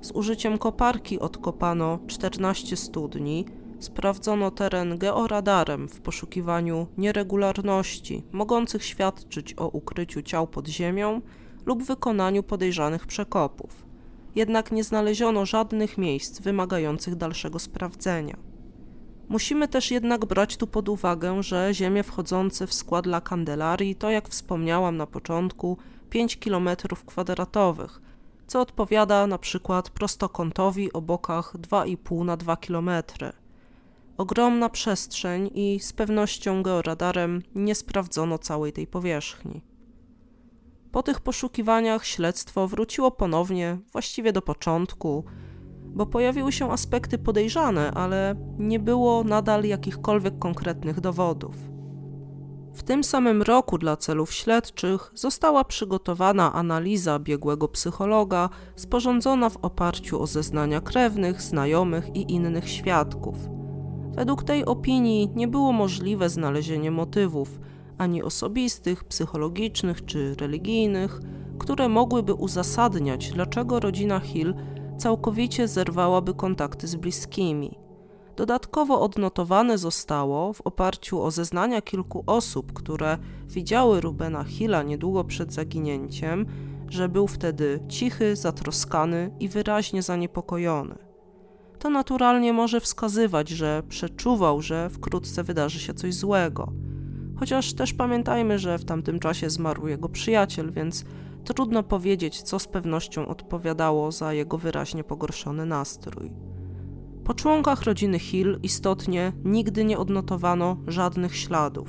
Z 0.00 0.10
użyciem 0.10 0.58
koparki 0.58 1.20
odkopano 1.20 1.98
14 2.06 2.76
studni, 2.76 3.44
sprawdzono 3.80 4.50
teren 4.50 4.98
georadarem 4.98 5.88
w 5.88 6.00
poszukiwaniu 6.00 6.86
nieregularności 6.98 8.22
mogących 8.32 8.84
świadczyć 8.84 9.54
o 9.56 9.68
ukryciu 9.68 10.22
ciał 10.22 10.46
pod 10.46 10.68
ziemią 10.68 11.20
lub 11.66 11.82
wykonaniu 11.82 12.42
podejrzanych 12.42 13.06
przekopów. 13.06 13.84
Jednak 14.34 14.72
nie 14.72 14.84
znaleziono 14.84 15.46
żadnych 15.46 15.98
miejsc 15.98 16.40
wymagających 16.40 17.16
dalszego 17.16 17.58
sprawdzenia. 17.58 18.36
Musimy 19.28 19.68
też 19.68 19.90
jednak 19.90 20.24
brać 20.24 20.56
tu 20.56 20.66
pod 20.66 20.88
uwagę, 20.88 21.42
że 21.42 21.70
ziemie 21.72 22.02
wchodzące 22.02 22.66
w 22.66 22.74
skład 22.74 23.06
La 23.06 23.20
Candelarii 23.20 23.94
to, 23.94 24.10
jak 24.10 24.28
wspomniałam 24.28 24.96
na 24.96 25.06
początku, 25.06 25.78
5 26.10 26.36
km 26.36 26.68
kwadratowych, 27.06 28.00
co 28.46 28.60
odpowiada 28.60 29.26
na 29.26 29.38
przykład 29.38 29.90
prostokątowi 29.90 30.92
o 30.92 31.00
bokach 31.00 31.56
2,5 31.56 32.24
na 32.24 32.36
2 32.36 32.56
km. 32.56 32.90
Ogromna 34.20 34.68
przestrzeń 34.68 35.50
i 35.54 35.80
z 35.80 35.92
pewnością 35.92 36.62
georadarem 36.62 37.42
nie 37.54 37.74
sprawdzono 37.74 38.38
całej 38.38 38.72
tej 38.72 38.86
powierzchni. 38.86 39.62
Po 40.92 41.02
tych 41.02 41.20
poszukiwaniach 41.20 42.06
śledztwo 42.06 42.68
wróciło 42.68 43.10
ponownie, 43.10 43.78
właściwie 43.92 44.32
do 44.32 44.42
początku, 44.42 45.24
bo 45.84 46.06
pojawiły 46.06 46.52
się 46.52 46.72
aspekty 46.72 47.18
podejrzane, 47.18 47.90
ale 47.90 48.34
nie 48.58 48.78
było 48.78 49.24
nadal 49.24 49.64
jakichkolwiek 49.64 50.38
konkretnych 50.38 51.00
dowodów. 51.00 51.54
W 52.74 52.82
tym 52.82 53.04
samym 53.04 53.42
roku 53.42 53.78
dla 53.78 53.96
celów 53.96 54.32
śledczych 54.32 55.12
została 55.14 55.64
przygotowana 55.64 56.52
analiza 56.52 57.18
biegłego 57.18 57.68
psychologa, 57.68 58.48
sporządzona 58.76 59.50
w 59.50 59.56
oparciu 59.56 60.22
o 60.22 60.26
zeznania 60.26 60.80
krewnych, 60.80 61.42
znajomych 61.42 62.16
i 62.16 62.32
innych 62.32 62.68
świadków. 62.68 63.59
Według 64.14 64.42
tej 64.42 64.64
opinii 64.64 65.30
nie 65.34 65.48
było 65.48 65.72
możliwe 65.72 66.28
znalezienie 66.28 66.90
motywów, 66.90 67.60
ani 67.98 68.22
osobistych, 68.22 69.04
psychologicznych 69.04 70.04
czy 70.04 70.34
religijnych, 70.34 71.20
które 71.58 71.88
mogłyby 71.88 72.34
uzasadniać, 72.34 73.30
dlaczego 73.30 73.80
rodzina 73.80 74.20
Hill 74.20 74.54
całkowicie 74.98 75.68
zerwałaby 75.68 76.34
kontakty 76.34 76.86
z 76.86 76.96
bliskimi. 76.96 77.78
Dodatkowo 78.36 79.00
odnotowane 79.00 79.78
zostało 79.78 80.52
w 80.52 80.60
oparciu 80.60 81.22
o 81.22 81.30
zeznania 81.30 81.82
kilku 81.82 82.24
osób, 82.26 82.72
które 82.72 83.18
widziały 83.46 84.00
Rubena 84.00 84.44
Hilla 84.44 84.82
niedługo 84.82 85.24
przed 85.24 85.52
zaginięciem, 85.52 86.46
że 86.88 87.08
był 87.08 87.26
wtedy 87.26 87.80
cichy, 87.88 88.36
zatroskany 88.36 89.30
i 89.40 89.48
wyraźnie 89.48 90.02
zaniepokojony. 90.02 91.09
To 91.80 91.90
naturalnie 91.90 92.52
może 92.52 92.80
wskazywać, 92.80 93.48
że 93.48 93.82
przeczuwał, 93.88 94.62
że 94.62 94.90
wkrótce 94.90 95.44
wydarzy 95.44 95.78
się 95.80 95.94
coś 95.94 96.14
złego. 96.14 96.72
Chociaż 97.36 97.72
też 97.72 97.92
pamiętajmy, 97.92 98.58
że 98.58 98.78
w 98.78 98.84
tamtym 98.84 99.18
czasie 99.18 99.50
zmarł 99.50 99.88
jego 99.88 100.08
przyjaciel, 100.08 100.72
więc 100.72 101.04
trudno 101.44 101.82
powiedzieć, 101.82 102.42
co 102.42 102.58
z 102.58 102.68
pewnością 102.68 103.28
odpowiadało 103.28 104.12
za 104.12 104.32
jego 104.32 104.58
wyraźnie 104.58 105.04
pogorszony 105.04 105.66
nastrój. 105.66 106.30
Po 107.24 107.34
członkach 107.34 107.82
rodziny 107.82 108.18
Hill 108.18 108.58
istotnie 108.62 109.32
nigdy 109.44 109.84
nie 109.84 109.98
odnotowano 109.98 110.76
żadnych 110.86 111.36
śladów. 111.36 111.88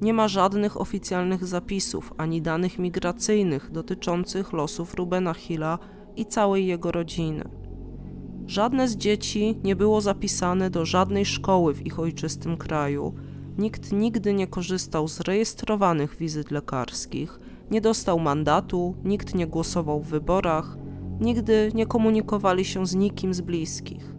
Nie 0.00 0.14
ma 0.14 0.28
żadnych 0.28 0.80
oficjalnych 0.80 1.44
zapisów 1.44 2.12
ani 2.16 2.42
danych 2.42 2.78
migracyjnych 2.78 3.70
dotyczących 3.70 4.52
losów 4.52 4.94
Rubena 4.94 5.34
Hilla 5.34 5.78
i 6.16 6.26
całej 6.26 6.66
jego 6.66 6.92
rodziny. 6.92 7.65
Żadne 8.46 8.88
z 8.88 8.96
dzieci 8.96 9.58
nie 9.64 9.76
było 9.76 10.00
zapisane 10.00 10.70
do 10.70 10.84
żadnej 10.84 11.24
szkoły 11.24 11.74
w 11.74 11.86
ich 11.86 11.98
ojczystym 11.98 12.56
kraju. 12.56 13.14
Nikt 13.58 13.92
nigdy 13.92 14.34
nie 14.34 14.46
korzystał 14.46 15.08
z 15.08 15.20
rejestrowanych 15.20 16.16
wizyt 16.16 16.50
lekarskich, 16.50 17.40
nie 17.70 17.80
dostał 17.80 18.18
mandatu, 18.18 18.94
nikt 19.04 19.34
nie 19.34 19.46
głosował 19.46 20.00
w 20.00 20.08
wyborach, 20.08 20.76
nigdy 21.20 21.70
nie 21.74 21.86
komunikowali 21.86 22.64
się 22.64 22.86
z 22.86 22.94
nikim 22.94 23.34
z 23.34 23.40
bliskich. 23.40 24.14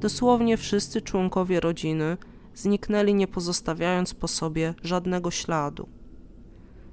Dosłownie 0.00 0.56
wszyscy 0.56 1.02
członkowie 1.02 1.60
rodziny 1.60 2.16
zniknęli, 2.54 3.14
nie 3.14 3.28
pozostawiając 3.28 4.14
po 4.14 4.28
sobie 4.28 4.74
żadnego 4.82 5.30
śladu. 5.30 5.88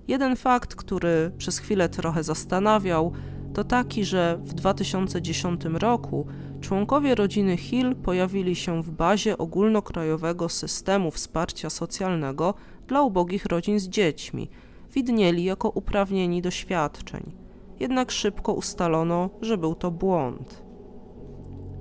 Jeden 0.07 0.35
fakt, 0.35 0.75
który 0.75 1.31
przez 1.37 1.57
chwilę 1.57 1.89
trochę 1.89 2.23
zastanawiał, 2.23 3.11
to 3.53 3.63
taki, 3.63 4.05
że 4.05 4.39
w 4.43 4.53
2010 4.53 5.65
roku 5.65 6.27
członkowie 6.63 7.15
rodziny 7.15 7.57
Hill 7.57 7.95
pojawili 7.95 8.55
się 8.55 8.83
w 8.83 8.91
bazie 8.91 9.37
ogólnokrajowego 9.37 10.49
systemu 10.49 11.11
wsparcia 11.11 11.69
socjalnego 11.69 12.53
dla 12.87 13.01
ubogich 13.01 13.45
rodzin 13.45 13.79
z 13.79 13.87
dziećmi. 13.87 14.49
Widnieli 14.93 15.43
jako 15.43 15.69
uprawnieni 15.69 16.41
do 16.41 16.51
świadczeń. 16.51 17.31
Jednak 17.79 18.11
szybko 18.11 18.53
ustalono, 18.53 19.29
że 19.41 19.57
był 19.57 19.75
to 19.75 19.91
błąd. 19.91 20.63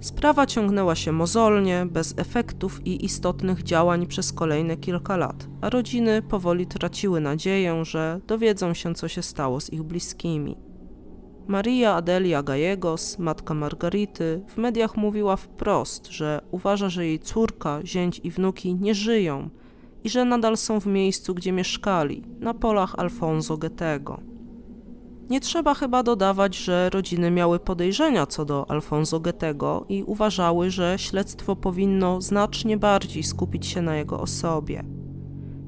Sprawa 0.01 0.47
ciągnęła 0.47 0.95
się 0.95 1.13
mozolnie, 1.13 1.87
bez 1.91 2.15
efektów 2.17 2.87
i 2.87 3.05
istotnych 3.05 3.63
działań 3.63 4.07
przez 4.07 4.33
kolejne 4.33 4.77
kilka 4.77 5.17
lat, 5.17 5.49
a 5.61 5.71
rodziny 5.71 6.23
powoli 6.23 6.67
traciły 6.67 7.21
nadzieję, 7.21 7.85
że 7.85 8.21
dowiedzą 8.27 8.75
się, 8.75 8.95
co 8.95 9.09
się 9.09 9.23
stało 9.23 9.61
z 9.61 9.73
ich 9.73 9.83
bliskimi. 9.83 10.72
Maria 11.47 11.95
Adelia 11.95 12.43
Gallegos, 12.43 13.19
matka 13.19 13.55
Margarity, 13.55 14.43
w 14.49 14.57
mediach 14.57 14.97
mówiła 14.97 15.37
wprost, 15.37 16.07
że 16.07 16.41
uważa, 16.51 16.89
że 16.89 17.07
jej 17.07 17.19
córka, 17.19 17.81
zięć 17.85 18.21
i 18.25 18.31
wnuki 18.31 18.75
nie 18.75 18.95
żyją 18.95 19.51
i 20.05 20.09
że 20.09 20.25
nadal 20.25 20.57
są 20.57 20.81
w 20.81 20.87
miejscu, 20.87 21.35
gdzie 21.35 21.53
mieszkali, 21.53 22.23
na 22.41 22.55
polach 22.55 22.95
Alfonso 22.99 23.57
Goethego. 23.57 24.21
Nie 25.31 25.41
trzeba 25.41 25.75
chyba 25.75 26.03
dodawać, 26.03 26.57
że 26.57 26.91
rodziny 26.91 27.31
miały 27.31 27.59
podejrzenia 27.59 28.27
co 28.27 28.45
do 28.45 28.71
Alfonso 28.71 29.21
Goethego 29.21 29.85
i 29.89 30.03
uważały, 30.03 30.71
że 30.71 30.95
śledztwo 30.99 31.57
powinno 31.57 32.21
znacznie 32.21 32.77
bardziej 32.77 33.23
skupić 33.23 33.67
się 33.67 33.83
na 33.83 33.97
jego 33.97 34.21
osobie. 34.21 34.85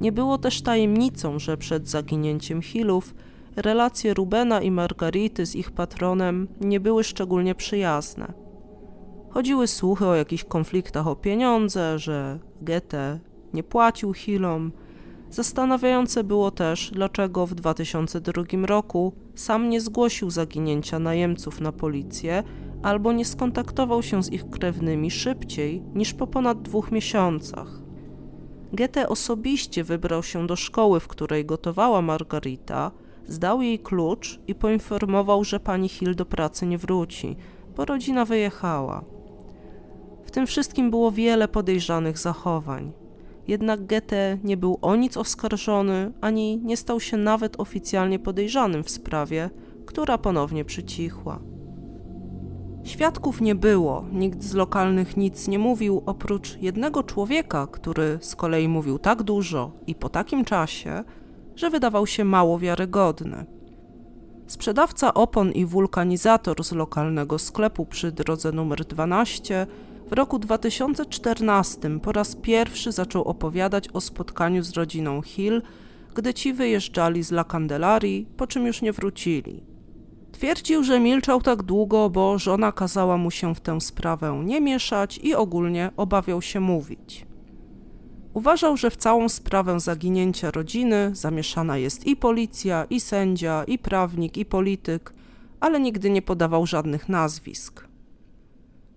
Nie 0.01 0.13
było 0.13 0.39
też 0.39 0.63
tajemnicą, 0.63 1.39
że 1.39 1.57
przed 1.57 1.89
zaginięciem 1.89 2.63
Hillów 2.63 3.15
relacje 3.57 4.15
Rubena 4.15 4.61
i 4.61 4.71
Margarity 4.71 5.47
z 5.47 5.57
ich 5.57 5.71
patronem 5.71 6.49
nie 6.61 6.81
były 6.81 7.05
szczególnie 7.05 7.55
przyjazne. 7.55 8.33
Chodziły 9.31 9.67
słuchy 9.67 10.07
o 10.07 10.15
jakichś 10.15 10.45
konfliktach 10.45 11.07
o 11.07 11.17
pieniądze, 11.17 11.99
że 11.99 12.39
Goethe 12.63 13.19
nie 13.53 13.63
płacił 13.63 14.13
Hillom. 14.13 14.73
Zastanawiające 15.31 16.25
było 16.25 16.51
też, 16.51 16.91
dlaczego 16.95 17.47
w 17.47 17.55
2002 17.55 18.43
roku 18.67 19.13
sam 19.35 19.69
nie 19.69 19.81
zgłosił 19.81 20.31
zaginięcia 20.31 20.99
najemców 20.99 21.61
na 21.61 21.73
policję 21.73 22.43
albo 22.83 23.13
nie 23.13 23.25
skontaktował 23.25 24.03
się 24.03 24.23
z 24.23 24.33
ich 24.33 24.51
krewnymi 24.51 25.11
szybciej 25.11 25.83
niż 25.95 26.15
po 26.15 26.27
ponad 26.27 26.63
dwóch 26.63 26.93
miesiącach. 26.93 27.85
Goethe 28.73 29.09
osobiście 29.09 29.85
wybrał 29.85 30.23
się 30.23 30.47
do 30.47 30.57
szkoły, 30.57 31.01
w 31.01 31.09
której 31.09 31.45
gotowała 31.45 32.03
Margarita, 32.03 32.91
zdał 33.27 33.63
jej 33.63 33.79
klucz 33.79 34.41
i 34.47 34.55
poinformował, 34.55 35.45
że 35.45 35.61
pani 35.61 35.89
Hill 35.89 36.15
do 36.15 36.27
pracy 36.27 36.67
nie 36.67 36.79
wróci, 36.79 37.37
bo 37.77 37.85
rodzina 37.85 38.25
wyjechała. 38.25 39.05
W 40.25 40.31
tym 40.31 40.47
wszystkim 40.47 40.91
było 40.91 41.13
wiele 41.13 41.49
podejrzanych 41.49 42.19
zachowań. 42.19 42.93
Jednak 43.49 43.87
Goethe 43.87 44.39
nie 44.45 44.57
był 44.57 44.79
o 44.83 44.97
nic 44.97 45.17
oskarżony, 45.17 46.13
ani 46.21 46.61
nie 46.65 46.77
stał 46.77 47.01
się 47.01 47.17
nawet 47.17 47.61
oficjalnie 47.61 48.19
podejrzanym 48.19 48.85
w 48.85 48.91
sprawie, 48.91 49.51
która 49.87 50.19
ponownie 50.19 50.65
przycichła. 50.65 51.41
Świadków 52.85 53.41
nie 53.41 53.55
było, 53.55 54.05
nikt 54.13 54.43
z 54.43 54.55
lokalnych 54.55 55.17
nic 55.17 55.49
nie 55.49 55.59
mówił, 55.59 56.03
oprócz 56.07 56.59
jednego 56.61 57.03
człowieka, 57.03 57.67
który 57.67 58.19
z 58.21 58.37
kolei 58.37 58.69
mówił 58.69 58.99
tak 58.99 59.23
dużo 59.23 59.73
i 59.87 59.95
po 59.95 60.09
takim 60.09 60.45
czasie, 60.45 61.05
że 61.57 61.71
wydawał 61.71 62.07
się 62.07 62.25
mało 62.25 62.59
wiarygodny. 62.59 63.47
Sprzedawca 64.47 65.15
opon 65.15 65.53
i 65.53 65.67
wulkanizator 65.67 66.65
z 66.65 66.73
lokalnego 66.73 67.39
sklepu 67.39 67.87
przy 67.87 68.13
drodze 68.13 68.53
numer 68.53 68.85
12 68.85 69.67
w 70.11 70.13
roku 70.13 70.39
2014 70.39 72.01
po 72.01 72.13
raz 72.13 72.37
pierwszy 72.37 72.93
zaczął 72.93 73.23
opowiadać 73.23 73.89
o 73.93 74.01
spotkaniu 74.01 74.63
z 74.63 74.73
rodziną 74.73 75.23
Hill, 75.23 75.63
gdy 76.15 76.35
ci 76.35 76.53
wyjeżdżali 76.53 77.23
z 77.23 77.33
La 77.33 77.45
Candelarii, 77.45 78.27
po 78.37 78.47
czym 78.47 78.67
już 78.67 78.83
nie 78.83 78.93
wrócili. 78.93 79.63
Twierdził, 80.33 80.85
że 80.85 81.01
milczał 81.01 81.43
tak 81.43 81.63
długo, 81.63 82.11
bo 82.11 82.39
żona 82.39 82.73
kazała 82.73 83.17
mu 83.17 83.31
się 83.31 83.55
w 83.55 83.61
tę 83.61 83.81
sprawę 83.81 84.43
nie 84.45 84.61
mieszać 84.61 85.19
i 85.19 85.35
ogólnie 85.35 85.91
obawiał 85.97 86.43
się 86.43 86.61
mówić. 86.61 87.27
Uważał, 88.35 88.77
że 88.77 88.91
w 88.91 88.97
całą 88.97 89.29
sprawę 89.29 89.81
zaginięcia 89.81 90.51
rodziny 90.51 91.11
zamieszana 91.13 91.79
jest 91.79 92.07
i 92.07 92.17
policja, 92.17 92.85
i 92.91 93.01
sędzia, 93.01 93.65
i 93.65 93.79
prawnik, 93.79 94.37
i 94.37 94.45
polityk, 94.45 95.13
ale 95.61 95.81
nigdy 95.81 96.11
nie 96.11 96.23
podawał 96.23 96.67
żadnych 96.67 97.09
nazwisk. 97.09 97.89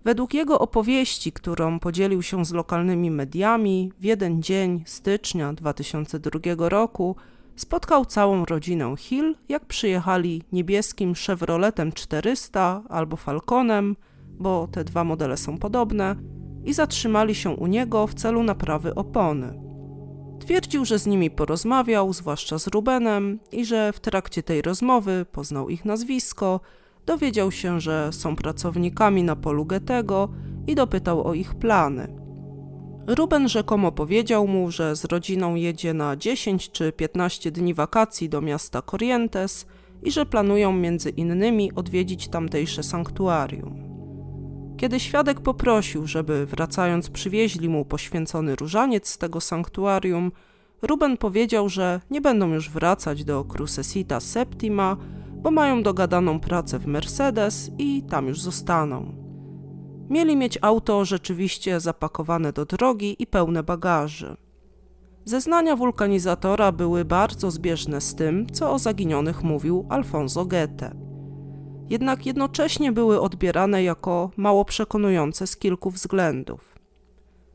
Według 0.04 0.34
jego 0.34 0.60
opowieści, 0.60 1.32
którą 1.32 1.80
podzielił 1.80 2.22
się 2.22 2.46
z 2.46 2.52
lokalnymi 2.52 3.12
mediami, 3.12 3.92
w 4.00 4.04
jeden 4.04 4.44
dzień 4.44 4.84
stycznia 4.86 5.54
2002 5.54 6.70
roku 6.70 7.16
spotkał 7.56 8.06
całą 8.06 8.46
rodzinę 8.46 8.96
Hill, 8.98 9.36
jak 9.50 9.66
przyjechali 9.66 10.44
niebieskim 10.52 11.14
Chevroletem 11.16 11.92
400 11.92 12.84
albo 12.90 13.18
Falconem, 13.18 13.96
bo 14.40 14.68
te 14.72 14.84
dwa 14.84 15.04
modele 15.04 15.38
są 15.38 15.58
podobne, 15.58 16.16
i 16.66 16.74
zatrzymali 16.74 17.36
się 17.36 17.50
u 17.50 17.68
niego 17.68 18.08
w 18.08 18.14
celu 18.14 18.44
naprawy 18.44 18.96
opony. 18.96 19.68
Twierdził, 20.40 20.86
że 20.86 21.00
z 21.00 21.08
nimi 21.08 21.32
porozmawiał, 21.32 22.14
zwłaszcza 22.14 22.60
z 22.60 22.68
Rubenem, 22.68 23.40
i 23.52 23.66
że 23.66 23.94
w 23.94 24.00
trakcie 24.00 24.44
tej 24.44 24.62
rozmowy 24.62 25.26
poznał 25.32 25.70
ich 25.70 25.86
nazwisko, 25.86 26.60
dowiedział 27.06 27.52
się, 27.52 27.80
że 27.80 28.10
są 28.14 28.36
pracownikami 28.36 29.24
na 29.24 29.36
polu 29.36 29.66
Getego 29.66 30.30
i 30.68 30.76
dopytał 30.76 31.28
o 31.28 31.34
ich 31.34 31.56
plany. 31.56 32.28
Ruben 33.08 33.50
rzekomo 33.50 33.92
powiedział 33.92 34.48
mu, 34.48 34.72
że 34.72 34.96
z 34.96 35.06
rodziną 35.06 35.56
jedzie 35.56 35.94
na 35.94 36.16
10 36.16 36.72
czy 36.72 36.92
15 36.92 37.52
dni 37.52 37.74
wakacji 37.74 38.30
do 38.30 38.42
miasta 38.42 38.82
Corrientes 38.82 39.66
i 40.04 40.12
że 40.12 40.26
planują 40.26 40.74
między 40.74 41.10
innymi 41.10 41.72
odwiedzić 41.76 42.28
tamtejsze 42.28 42.84
sanktuarium. 42.84 43.87
Kiedy 44.78 45.00
świadek 45.00 45.42
poprosił, 45.42 46.08
żeby 46.08 46.46
wracając 46.46 47.10
przywieźli 47.10 47.70
mu 47.70 47.86
poświęcony 47.86 48.56
różaniec 48.56 49.10
z 49.10 49.18
tego 49.18 49.42
sanktuarium, 49.42 50.32
Ruben 50.82 51.18
powiedział, 51.18 51.70
że 51.70 52.02
nie 52.10 52.22
będą 52.22 52.54
już 52.54 52.70
wracać 52.70 53.24
do 53.24 53.44
Crucesita 53.44 54.20
Septima, 54.20 54.98
bo 55.34 55.52
mają 55.52 55.84
dogadaną 55.84 56.40
pracę 56.40 56.80
w 56.80 56.88
Mercedes 56.88 57.72
i 57.78 58.04
tam 58.10 58.28
już 58.28 58.42
zostaną. 58.42 59.16
Mieli 60.10 60.36
mieć 60.36 60.60
auto 60.62 61.06
rzeczywiście 61.06 61.80
zapakowane 61.80 62.54
do 62.54 62.66
drogi 62.66 63.16
i 63.20 63.28
pełne 63.28 63.64
bagaży. 63.64 64.38
Zeznania 65.26 65.76
wulkanizatora 65.76 66.72
były 66.72 67.06
bardzo 67.06 67.52
zbieżne 67.52 68.02
z 68.02 68.16
tym, 68.16 68.48
co 68.52 68.72
o 68.72 68.80
zaginionych 68.80 69.44
mówił 69.44 69.86
Alfonso 69.90 70.46
Goethe 70.46 71.07
jednak 71.90 72.26
jednocześnie 72.26 72.92
były 72.92 73.22
odbierane 73.22 73.84
jako 73.84 74.32
mało 74.38 74.66
przekonujące 74.66 75.48
z 75.48 75.58
kilku 75.58 75.92
względów. 75.92 76.76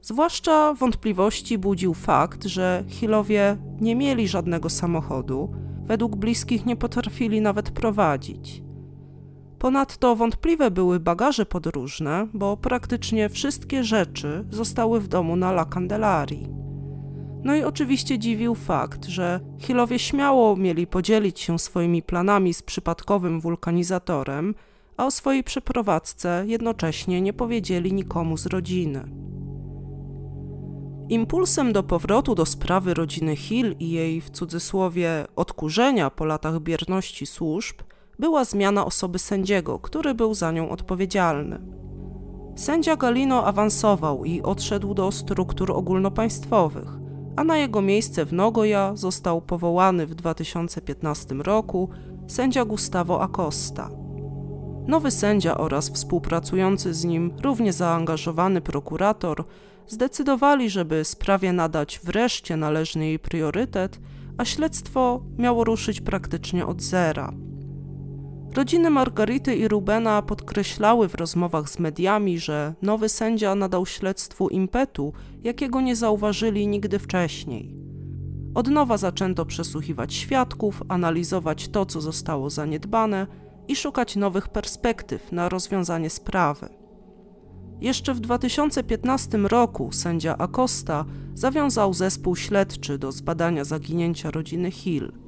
Zwłaszcza 0.02 0.74
wątpliwości 0.74 1.58
budził 1.58 1.94
fakt, 1.94 2.44
że 2.44 2.84
Hillowie 2.88 3.56
nie 3.80 3.96
mieli 3.96 4.28
żadnego 4.28 4.70
samochodu, 4.70 5.52
według 5.86 6.16
bliskich 6.16 6.66
nie 6.66 6.76
potrafili 6.76 7.40
nawet 7.40 7.70
prowadzić. 7.70 8.62
Ponadto 9.58 10.16
wątpliwe 10.16 10.70
były 10.70 11.00
bagaże 11.00 11.46
podróżne, 11.46 12.28
bo 12.34 12.56
praktycznie 12.56 13.28
wszystkie 13.28 13.84
rzeczy 13.84 14.44
zostały 14.50 15.00
w 15.00 15.08
domu 15.08 15.36
na 15.36 15.50
La 15.50 15.64
Candelarii. 15.64 16.61
No 17.44 17.54
i 17.54 17.62
oczywiście 17.62 18.18
dziwił 18.18 18.54
fakt, 18.54 19.04
że 19.04 19.40
Hillowie 19.58 19.98
śmiało 19.98 20.56
mieli 20.56 20.86
podzielić 20.86 21.40
się 21.40 21.58
swoimi 21.58 22.02
planami 22.02 22.54
z 22.54 22.62
przypadkowym 22.62 23.40
wulkanizatorem, 23.40 24.54
a 24.96 25.06
o 25.06 25.10
swojej 25.10 25.44
przeprowadzce 25.44 26.44
jednocześnie 26.46 27.20
nie 27.20 27.32
powiedzieli 27.32 27.92
nikomu 27.92 28.36
z 28.36 28.46
rodziny. 28.46 29.04
Impulsem 31.08 31.72
do 31.72 31.82
powrotu 31.82 32.34
do 32.34 32.46
sprawy 32.46 32.94
rodziny 32.94 33.36
Hill 33.36 33.76
i 33.78 33.90
jej 33.90 34.20
w 34.20 34.30
cudzysłowie 34.30 35.26
odkurzenia 35.36 36.10
po 36.10 36.24
latach 36.24 36.60
bierności 36.60 37.26
służb 37.26 37.76
była 38.18 38.44
zmiana 38.44 38.84
osoby 38.86 39.18
sędziego, 39.18 39.78
który 39.78 40.14
był 40.14 40.34
za 40.34 40.52
nią 40.52 40.70
odpowiedzialny. 40.70 41.60
Sędzia 42.56 42.96
Galino 42.96 43.46
awansował 43.46 44.24
i 44.24 44.42
odszedł 44.42 44.94
do 44.94 45.12
struktur 45.12 45.72
ogólnopaństwowych 45.72 47.01
a 47.36 47.44
na 47.44 47.58
jego 47.58 47.82
miejsce 47.82 48.24
w 48.24 48.32
Nogoja 48.32 48.96
został 48.96 49.40
powołany 49.40 50.06
w 50.06 50.14
2015 50.14 51.34
roku 51.34 51.88
sędzia 52.26 52.64
Gustavo 52.64 53.22
Acosta. 53.22 53.90
Nowy 54.86 55.10
sędzia 55.10 55.58
oraz 55.58 55.90
współpracujący 55.90 56.94
z 56.94 57.04
nim 57.04 57.32
równie 57.42 57.72
zaangażowany 57.72 58.60
prokurator 58.60 59.44
zdecydowali, 59.86 60.70
żeby 60.70 61.04
sprawie 61.04 61.52
nadać 61.52 62.00
wreszcie 62.04 62.56
należny 62.56 63.06
jej 63.06 63.18
priorytet, 63.18 64.00
a 64.38 64.44
śledztwo 64.44 65.22
miało 65.38 65.64
ruszyć 65.64 66.00
praktycznie 66.00 66.66
od 66.66 66.82
zera. 66.82 67.32
Rodziny 68.54 68.90
Margarity 68.90 69.56
i 69.56 69.68
Rubena 69.68 70.22
podkreślały 70.22 71.08
w 71.08 71.14
rozmowach 71.14 71.70
z 71.70 71.78
mediami, 71.78 72.38
że 72.38 72.74
nowy 72.82 73.08
sędzia 73.08 73.54
nadał 73.54 73.86
śledztwu 73.86 74.48
impetu, 74.48 75.12
jakiego 75.42 75.80
nie 75.80 75.96
zauważyli 75.96 76.66
nigdy 76.66 76.98
wcześniej. 76.98 77.74
Od 78.54 78.68
nowa 78.68 78.96
zaczęto 78.96 79.46
przesłuchiwać 79.46 80.14
świadków, 80.14 80.82
analizować 80.88 81.68
to, 81.68 81.86
co 81.86 82.00
zostało 82.00 82.50
zaniedbane 82.50 83.26
i 83.68 83.76
szukać 83.76 84.16
nowych 84.16 84.48
perspektyw 84.48 85.32
na 85.32 85.48
rozwiązanie 85.48 86.10
sprawy. 86.10 86.68
Jeszcze 87.80 88.14
w 88.14 88.20
2015 88.20 89.38
roku 89.38 89.92
sędzia 89.92 90.38
Acosta 90.38 91.04
zawiązał 91.34 91.94
zespół 91.94 92.36
śledczy 92.36 92.98
do 92.98 93.12
zbadania 93.12 93.64
zaginięcia 93.64 94.30
rodziny 94.30 94.70
Hill. 94.70 95.21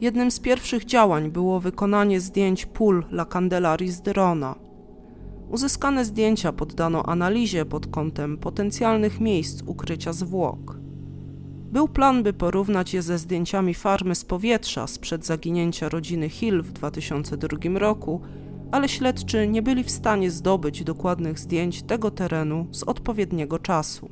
Jednym 0.00 0.30
z 0.30 0.40
pierwszych 0.40 0.84
działań 0.84 1.30
było 1.30 1.60
wykonanie 1.60 2.20
zdjęć 2.20 2.66
pól 2.66 3.04
La 3.10 3.24
Candelarii 3.24 3.90
z 3.90 4.00
drona. 4.00 4.54
Uzyskane 5.50 6.04
zdjęcia 6.04 6.52
poddano 6.52 7.06
analizie 7.06 7.64
pod 7.64 7.86
kątem 7.86 8.38
potencjalnych 8.38 9.20
miejsc 9.20 9.62
ukrycia 9.66 10.12
zwłok. 10.12 10.78
Był 11.72 11.88
plan, 11.88 12.22
by 12.22 12.32
porównać 12.32 12.94
je 12.94 13.02
ze 13.02 13.18
zdjęciami 13.18 13.74
farmy 13.74 14.14
z 14.14 14.24
powietrza 14.24 14.86
sprzed 14.86 15.26
zaginięcia 15.26 15.88
rodziny 15.88 16.28
Hill 16.28 16.62
w 16.62 16.72
2002 16.72 17.78
roku, 17.78 18.20
ale 18.72 18.88
śledczy 18.88 19.48
nie 19.48 19.62
byli 19.62 19.84
w 19.84 19.90
stanie 19.90 20.30
zdobyć 20.30 20.84
dokładnych 20.84 21.38
zdjęć 21.38 21.82
tego 21.82 22.10
terenu 22.10 22.66
z 22.70 22.82
odpowiedniego 22.82 23.58
czasu. 23.58 24.10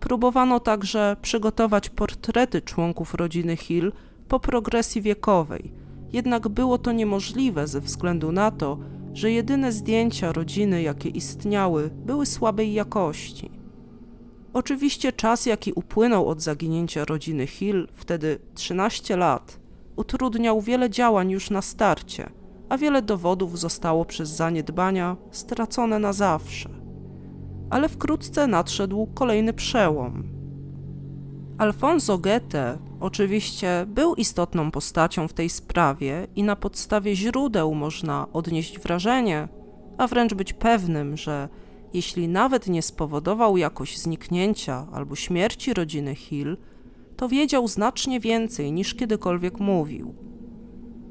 Próbowano 0.00 0.60
także 0.60 1.16
przygotować 1.22 1.90
portrety 1.90 2.62
członków 2.62 3.14
rodziny 3.14 3.56
Hill 3.56 3.92
po 4.28 4.40
progresji 4.40 5.02
wiekowej, 5.02 5.72
jednak 6.12 6.48
było 6.48 6.78
to 6.78 6.92
niemożliwe 6.92 7.66
ze 7.66 7.80
względu 7.80 8.32
na 8.32 8.50
to, 8.50 8.78
że 9.14 9.30
jedyne 9.30 9.72
zdjęcia 9.72 10.32
rodziny, 10.32 10.82
jakie 10.82 11.08
istniały, 11.08 11.90
były 12.06 12.26
słabej 12.26 12.72
jakości. 12.72 13.50
Oczywiście 14.52 15.12
czas, 15.12 15.46
jaki 15.46 15.72
upłynął 15.72 16.28
od 16.28 16.42
zaginięcia 16.42 17.04
rodziny 17.04 17.46
Hill, 17.46 17.88
wtedy 17.92 18.38
13 18.54 19.16
lat, 19.16 19.60
utrudniał 19.96 20.60
wiele 20.60 20.90
działań 20.90 21.30
już 21.30 21.50
na 21.50 21.62
starcie, 21.62 22.30
a 22.68 22.78
wiele 22.78 23.02
dowodów 23.02 23.58
zostało 23.58 24.04
przez 24.04 24.28
zaniedbania 24.28 25.16
stracone 25.30 25.98
na 25.98 26.12
zawsze. 26.12 26.70
Ale 27.70 27.88
wkrótce 27.88 28.46
nadszedł 28.46 29.06
kolejny 29.14 29.52
przełom. 29.52 30.28
Alfonso 31.58 32.18
Goethe 32.18 32.78
oczywiście 33.00 33.86
był 33.88 34.14
istotną 34.14 34.70
postacią 34.70 35.28
w 35.28 35.32
tej 35.32 35.48
sprawie 35.48 36.26
i 36.36 36.42
na 36.42 36.56
podstawie 36.56 37.16
źródeł 37.16 37.74
można 37.74 38.26
odnieść 38.32 38.78
wrażenie, 38.78 39.48
a 39.98 40.06
wręcz 40.06 40.34
być 40.34 40.52
pewnym, 40.52 41.16
że 41.16 41.48
jeśli 41.94 42.28
nawet 42.28 42.66
nie 42.66 42.82
spowodował 42.82 43.56
jakoś 43.56 43.98
zniknięcia 43.98 44.86
albo 44.92 45.16
śmierci 45.16 45.74
rodziny 45.74 46.14
Hill, 46.14 46.56
to 47.16 47.28
wiedział 47.28 47.68
znacznie 47.68 48.20
więcej 48.20 48.72
niż 48.72 48.94
kiedykolwiek 48.94 49.60
mówił. 49.60 50.14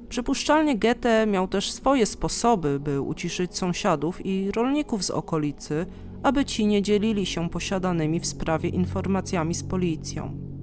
Przypuszczalnie 0.10 0.78
Goethe 0.78 1.28
miał 1.28 1.48
też 1.48 1.72
swoje 1.72 2.06
sposoby, 2.06 2.80
by 2.80 3.02
uciszyć 3.02 3.58
sąsiadów 3.58 4.26
i 4.26 4.52
rolników 4.52 5.04
z 5.04 5.10
okolicy, 5.10 5.86
aby 6.24 6.46
ci 6.46 6.66
nie 6.66 6.82
dzielili 6.82 7.26
się 7.26 7.50
posiadanymi 7.50 8.20
w 8.20 8.26
sprawie 8.26 8.70
informacjami 8.70 9.56
z 9.56 9.64
policją. 9.64 10.57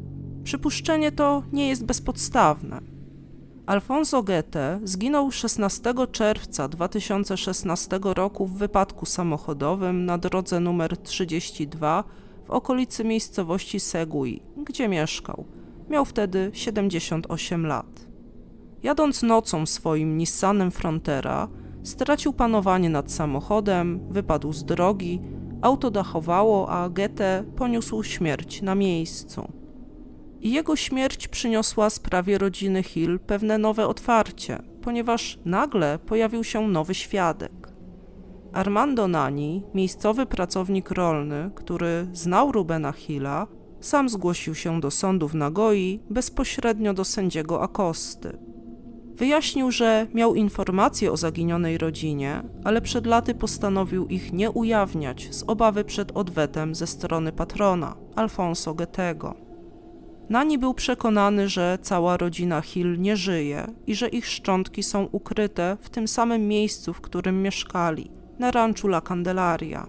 Przypuszczenie 0.44 1.12
to 1.12 1.42
nie 1.52 1.68
jest 1.68 1.85
bezpodstawne. 1.85 2.80
Alfonso 3.66 4.22
Goethe 4.22 4.80
zginął 4.85 5.30
16 5.30 5.94
czerwca 6.12 6.68
2016 6.68 7.98
roku 8.02 8.46
w 8.46 8.59
wypadku 8.59 9.07
samochodowym 9.07 10.04
na 10.04 10.18
drodze 10.18 10.61
numer 10.61 10.96
32 10.96 12.04
w 12.44 12.50
okolicy 12.50 13.04
miejscowości 13.04 13.80
Segui, 13.80 14.42
gdzie 14.57 14.88
mieszkał. 14.88 15.44
Miał 15.88 16.04
wtedy 16.04 16.50
78 16.52 17.66
lat. 17.66 18.07
Jadąc 18.83 19.22
nocą 19.22 19.66
swoim 19.66 20.16
Nissanem 20.16 20.70
Frontera, 20.70 21.48
stracił 21.83 22.33
panowanie 22.33 22.90
nad 22.90 23.12
samochodem, 23.12 24.00
wypadł 24.11 24.52
z 24.52 24.64
drogi, 24.64 25.20
auto 25.62 25.90
dachowało, 25.90 26.70
a 26.70 26.88
Goethe 26.88 27.44
poniósł 27.57 28.02
śmierć 28.02 28.62
na 28.62 28.74
miejscu. 28.74 29.63
I 30.44 30.52
jego 30.52 30.76
śmierć 30.76 31.28
przyniosła 31.28 31.90
sprawie 31.90 32.38
rodziny 32.38 32.83
Hill 32.83 33.18
pewne 33.18 33.59
nowe 33.59 33.87
otwarcie, 33.87 34.62
ponieważ 34.83 35.38
nagle 35.44 35.98
pojawił 35.98 36.44
się 36.44 36.68
nowy 36.68 36.94
świadek. 36.94 37.68
Armando 38.52 39.09
Nani, 39.09 39.62
miejscowy 39.74 40.26
pracownik 40.26 40.90
rolny, 40.90 41.50
który 41.54 42.09
znał 42.12 42.52
Rubena 42.52 42.92
Hilla, 42.92 43.46
sam 43.80 44.09
zgłosił 44.09 44.54
się 44.54 44.80
do 44.80 44.90
sądu 44.90 45.28
w 45.28 45.35
Nagoi 45.35 46.00
bezpośrednio 46.11 46.94
do 46.94 47.04
sędziego 47.04 47.62
Akosty. 47.62 48.38
Wyjaśnił, 49.14 49.70
że 49.70 50.07
miał 50.14 50.35
informacje 50.35 51.12
o 51.12 51.16
zaginionej 51.16 51.78
rodzinie, 51.78 52.42
ale 52.64 52.80
przed 52.80 53.07
laty 53.07 53.35
postanowił 53.35 54.07
ich 54.07 54.33
nie 54.33 54.50
ujawniać 54.50 55.35
z 55.35 55.44
obawy 55.46 55.85
przed 55.85 56.12
odwetem 56.14 56.74
ze 56.74 56.87
strony 56.87 57.33
patrona, 57.33 57.96
Alfonso 58.16 58.74
Goethego. 58.74 59.43
Nani 60.28 60.58
był 60.58 60.74
przekonany, 60.74 61.48
że 61.48 61.78
cała 61.82 62.16
rodzina 62.16 62.60
Hill 62.60 63.00
nie 63.00 63.16
żyje 63.16 63.66
i 63.87 63.94
że 63.94 64.08
ich 64.08 64.26
szczątki 64.26 64.82
są 64.82 65.08
ukryte 65.12 65.76
w 65.80 65.90
tym 65.90 66.08
samym 66.08 66.48
miejscu, 66.48 66.92
w 66.92 67.00
którym 67.00 67.42
mieszkali, 67.42 68.10
na 68.38 68.50
ranczu 68.50 68.88
La 68.88 69.00
Candelaria. 69.00 69.87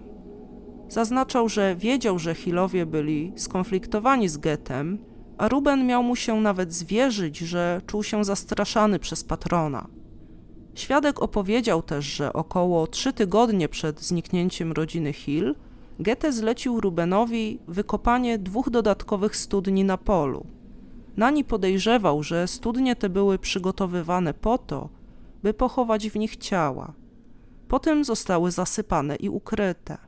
Zaznaczał, 0.88 1.48
że 1.48 1.76
wiedział, 1.76 2.18
że 2.18 2.34
Hillowie 2.34 2.86
byli 2.86 3.32
skonfliktowani 3.36 4.28
z 4.28 4.36
Getem, 4.36 4.98
a 5.38 5.48
Ruben 5.48 5.86
miał 5.86 6.02
mu 6.02 6.16
się 6.16 6.40
nawet 6.40 6.74
zwierzyć, 6.74 7.38
że 7.38 7.80
czuł 7.86 8.02
się 8.02 8.24
zastraszany 8.24 8.98
przez 8.98 9.24
patrona. 9.24 9.86
Świadek 10.74 11.22
opowiedział 11.22 11.82
też, 11.82 12.04
że 12.04 12.32
około 12.32 12.86
trzy 12.86 13.12
tygodnie 13.12 13.68
przed 13.68 14.02
zniknięciem 14.02 14.72
rodziny 14.72 15.12
Hill 15.12 15.54
Goethe 16.00 16.32
zlecił 16.32 16.80
Rubenowi 16.80 17.58
wykopanie 17.68 18.38
dwóch 18.38 18.70
dodatkowych 18.70 19.36
studni 19.36 19.84
na 19.84 19.98
polu. 19.98 20.46
Nani 21.16 21.44
podejrzewał, 21.44 22.22
że 22.22 22.48
studnie 22.48 22.96
te 22.96 23.08
były 23.08 23.38
przygotowywane 23.38 24.34
po 24.34 24.58
to, 24.58 24.88
by 25.42 25.54
pochować 25.54 26.10
w 26.10 26.16
nich 26.16 26.36
ciała. 26.36 26.92
Potem 27.68 28.04
zostały 28.04 28.50
zasypane 28.50 29.16
i 29.16 29.28
ukryte. 29.28 29.98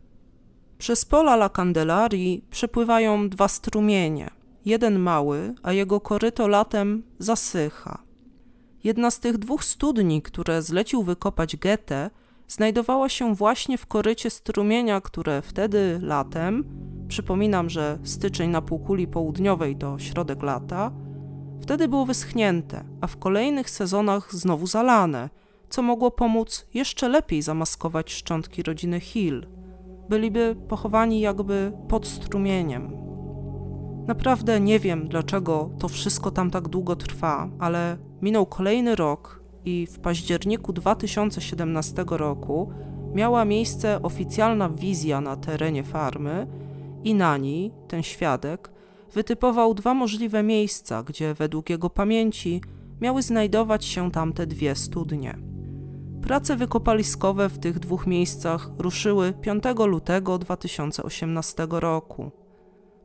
Przez 0.79 1.05
pola 1.05 1.35
La 1.35 1.48
Candelarii 1.48 2.44
przepływają 2.51 3.29
dwa 3.29 3.48
strumienie. 3.48 4.31
Jeden 4.64 4.98
mały, 4.98 5.55
a 5.62 5.72
jego 5.72 6.01
koryto 6.01 6.48
latem 6.48 7.03
zasycha. 7.18 8.03
Jedna 8.85 9.11
z 9.11 9.20
tych 9.20 9.38
dwóch 9.38 9.64
studni, 9.64 10.22
które 10.22 10.62
zlecił 10.62 11.03
wykopać 11.03 11.57
Goethe, 11.57 12.11
znajdowała 12.48 13.08
się 13.08 13.34
właśnie 13.34 13.78
w 13.78 13.87
korycie 13.87 14.30
strumienia, 14.30 15.00
które 15.00 15.42
wtedy 15.42 15.98
latem, 16.02 16.64
przypominam, 17.08 17.70
że 17.70 17.98
styczeń 18.02 18.50
na 18.50 18.62
półkuli 18.62 19.06
południowej 19.06 19.76
to 19.76 19.98
środek 19.98 20.42
lata, 20.42 20.90
wtedy 21.61 21.88
było 21.88 22.06
wyschnięte, 22.06 22.84
a 23.00 23.06
w 23.06 23.16
kolejnych 23.16 23.70
sezonach 23.70 24.34
znowu 24.34 24.66
zalane, 24.66 25.30
co 25.68 25.82
mogło 25.82 26.11
pomóc 26.11 26.66
jeszcze 26.74 27.08
lepiej 27.08 27.42
zamaskować 27.42 28.12
szczątki 28.12 28.62
rodziny 28.62 29.00
Hill. 29.00 29.46
Byliby 30.08 30.56
pochowani 30.68 31.20
jakby 31.20 31.72
pod 31.88 32.06
strumieniem. 32.06 32.92
Naprawdę 34.06 34.61
nie 34.61 34.78
wiem, 34.78 35.08
dlaczego 35.08 35.70
to 35.78 35.88
wszystko 35.88 36.30
tam 36.30 36.50
tak 36.50 36.68
długo 36.68 36.96
trwa, 36.96 37.48
ale 37.58 37.98
minął 38.22 38.46
kolejny 38.46 38.96
rok 38.96 39.38
i 39.64 39.87
w 39.87 39.99
październiku 39.99 40.73
2017 40.73 42.05
roku 42.11 42.73
miała 43.14 43.44
miejsce 43.44 44.03
oficjalna 44.03 44.68
wizja 44.68 45.21
na 45.21 45.37
terenie 45.37 45.85
farmy 45.85 46.47
i 47.05 47.14
na 47.14 47.37
niej 47.37 47.73
ten 47.88 48.03
świadek 48.03 48.71
wytypował 49.14 49.75
dwa 49.75 49.94
możliwe 49.94 50.42
miejsca, 50.42 51.03
gdzie 51.03 51.35
według 51.35 51.71
jego 51.71 51.90
pamięci 51.90 52.61
miały 53.01 53.23
znajdować 53.23 53.85
się 53.85 54.11
tamte 54.11 54.47
dwie 54.47 54.75
studnie. 54.75 55.38
Prace 56.23 56.57
wykopaliskowe 56.57 57.49
w 57.49 57.59
tych 57.59 57.79
dwóch 57.79 58.07
miejscach 58.07 58.71
ruszyły 58.79 59.33
5 59.33 59.64
lutego 59.87 60.38
2018 60.38 61.66
roku. 61.71 62.31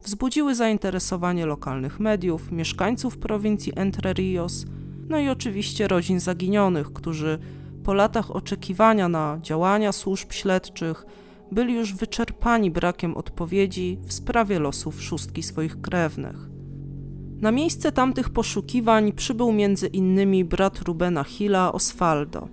Wzbudziły 0.01 0.55
zainteresowanie 0.55 1.45
lokalnych 1.45 1.99
mediów, 1.99 2.51
mieszkańców 2.51 3.17
prowincji 3.17 3.73
Entre 3.75 4.13
Rios 4.13 4.65
no 5.13 5.19
i 5.19 5.29
oczywiście 5.29 5.87
rodzin 5.87 6.19
zaginionych, 6.19 6.93
którzy 6.93 7.39
po 7.83 7.93
latach 7.93 8.35
oczekiwania 8.35 9.09
na 9.09 9.39
działania 9.41 9.91
służb 9.91 10.31
śledczych 10.31 11.05
byli 11.51 11.73
już 11.73 11.93
wyczerpani 11.93 12.71
brakiem 12.71 13.17
odpowiedzi 13.17 13.97
w 14.05 14.13
sprawie 14.13 14.59
losów 14.59 15.01
szóstki 15.03 15.43
swoich 15.43 15.81
krewnych. 15.81 16.35
Na 17.41 17.51
miejsce 17.51 17.91
tamtych 17.91 18.29
poszukiwań 18.29 19.11
przybył 19.11 19.51
między 19.51 19.87
innymi 19.87 20.45
brat 20.45 20.79
Rubena 20.79 21.23
Hilla, 21.23 21.71
Osvaldo. 21.71 22.47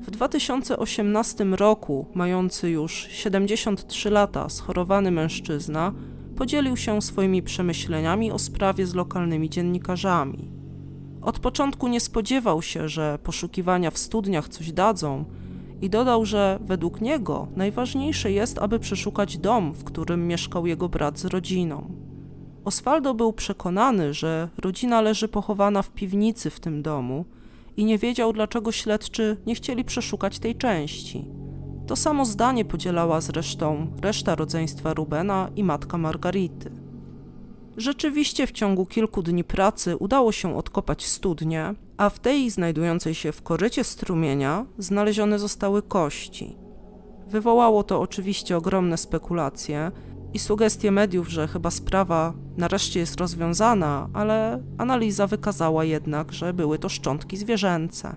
W 0.00 0.10
2018 0.10 1.44
roku, 1.44 2.06
mający 2.14 2.70
już 2.70 3.08
73 3.10 4.10
lata, 4.10 4.48
schorowany 4.48 5.10
mężczyzna 5.10 5.92
podzielił 6.36 6.76
się 6.76 7.02
swoimi 7.02 7.42
przemyśleniami 7.42 8.32
o 8.32 8.38
sprawie 8.38 8.86
z 8.86 8.94
lokalnymi 8.94 9.50
dziennikarzami. 9.50 10.59
Od 11.22 11.38
początku 11.38 11.88
nie 11.88 12.00
spodziewał 12.00 12.62
się, 12.62 12.88
że 12.88 13.18
poszukiwania 13.22 13.90
w 13.90 13.98
studniach 13.98 14.48
coś 14.48 14.72
dadzą 14.72 15.24
i 15.80 15.90
dodał, 15.90 16.24
że 16.24 16.58
według 16.62 17.00
niego 17.00 17.46
najważniejsze 17.56 18.32
jest, 18.32 18.58
aby 18.58 18.78
przeszukać 18.78 19.38
dom, 19.38 19.72
w 19.72 19.84
którym 19.84 20.28
mieszkał 20.28 20.66
jego 20.66 20.88
brat 20.88 21.18
z 21.18 21.24
rodziną. 21.24 21.90
Osvaldo 22.64 23.14
był 23.14 23.32
przekonany, 23.32 24.14
że 24.14 24.48
rodzina 24.58 25.00
leży 25.00 25.28
pochowana 25.28 25.82
w 25.82 25.90
piwnicy 25.90 26.50
w 26.50 26.60
tym 26.60 26.82
domu 26.82 27.24
i 27.76 27.84
nie 27.84 27.98
wiedział, 27.98 28.32
dlaczego 28.32 28.72
śledczy 28.72 29.36
nie 29.46 29.54
chcieli 29.54 29.84
przeszukać 29.84 30.38
tej 30.38 30.56
części. 30.56 31.24
To 31.86 31.96
samo 31.96 32.24
zdanie 32.24 32.64
podzielała 32.64 33.20
zresztą 33.20 33.86
reszta 34.02 34.34
rodzeństwa 34.34 34.94
Rubena 34.94 35.50
i 35.56 35.64
matka 35.64 35.98
Margarity. 35.98 36.70
Rzeczywiście 37.80 38.46
w 38.46 38.52
ciągu 38.52 38.86
kilku 38.86 39.22
dni 39.22 39.44
pracy 39.44 39.96
udało 39.96 40.32
się 40.32 40.56
odkopać 40.56 41.06
studnię, 41.06 41.74
a 41.96 42.10
w 42.10 42.18
tej 42.18 42.50
znajdującej 42.50 43.14
się 43.14 43.32
w 43.32 43.42
korycie 43.42 43.84
strumienia 43.84 44.66
znalezione 44.78 45.38
zostały 45.38 45.82
kości. 45.82 46.56
Wywołało 47.26 47.82
to 47.82 48.00
oczywiście 48.00 48.56
ogromne 48.56 48.96
spekulacje 48.96 49.92
i 50.34 50.38
sugestie 50.38 50.90
mediów, 50.90 51.28
że 51.28 51.48
chyba 51.48 51.70
sprawa 51.70 52.34
nareszcie 52.56 53.00
jest 53.00 53.20
rozwiązana, 53.20 54.08
ale 54.12 54.62
analiza 54.78 55.26
wykazała 55.26 55.84
jednak, 55.84 56.32
że 56.32 56.52
były 56.52 56.78
to 56.78 56.88
szczątki 56.88 57.36
zwierzęce. 57.36 58.16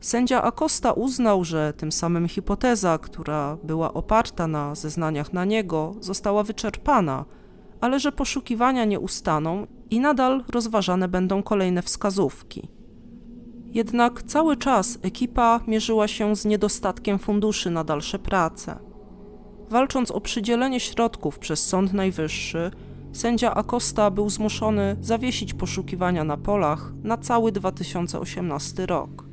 Sędzia 0.00 0.42
Acosta 0.42 0.92
uznał, 0.92 1.44
że 1.44 1.72
tym 1.76 1.92
samym 1.92 2.28
hipoteza, 2.28 2.98
która 2.98 3.56
była 3.64 3.94
oparta 3.94 4.46
na 4.46 4.74
zeznaniach 4.74 5.32
na 5.32 5.44
niego, 5.44 5.94
została 6.00 6.42
wyczerpana– 6.42 7.24
ale 7.80 8.00
że 8.00 8.12
poszukiwania 8.12 8.84
nie 8.84 9.00
ustaną 9.00 9.66
i 9.90 10.00
nadal 10.00 10.44
rozważane 10.48 11.08
będą 11.08 11.42
kolejne 11.42 11.82
wskazówki. 11.82 12.68
Jednak 13.72 14.22
cały 14.22 14.56
czas 14.56 14.98
ekipa 15.02 15.60
mierzyła 15.66 16.08
się 16.08 16.36
z 16.36 16.44
niedostatkiem 16.44 17.18
funduszy 17.18 17.70
na 17.70 17.84
dalsze 17.84 18.18
prace. 18.18 18.78
Walcząc 19.70 20.10
o 20.10 20.20
przydzielenie 20.20 20.80
środków 20.80 21.38
przez 21.38 21.66
Sąd 21.66 21.92
Najwyższy, 21.92 22.70
sędzia 23.12 23.54
Acosta 23.54 24.10
był 24.10 24.30
zmuszony 24.30 24.96
zawiesić 25.00 25.54
poszukiwania 25.54 26.24
na 26.24 26.36
polach 26.36 26.92
na 27.02 27.16
cały 27.16 27.52
2018 27.52 28.86
rok. 28.86 29.24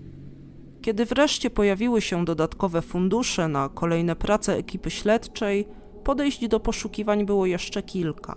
Kiedy 0.82 1.06
wreszcie 1.06 1.50
pojawiły 1.50 2.02
się 2.02 2.26
dodatkowe 2.26 2.82
fundusze 2.82 3.48
na 3.48 3.70
kolejne 3.70 4.16
prace 4.16 4.56
ekipy 4.56 4.90
śledczej, 4.90 5.68
podejść 6.08 6.48
do 6.48 6.60
poszukiwań 6.60 7.26
było 7.26 7.46
jeszcze 7.46 7.84
kilka. 7.84 8.36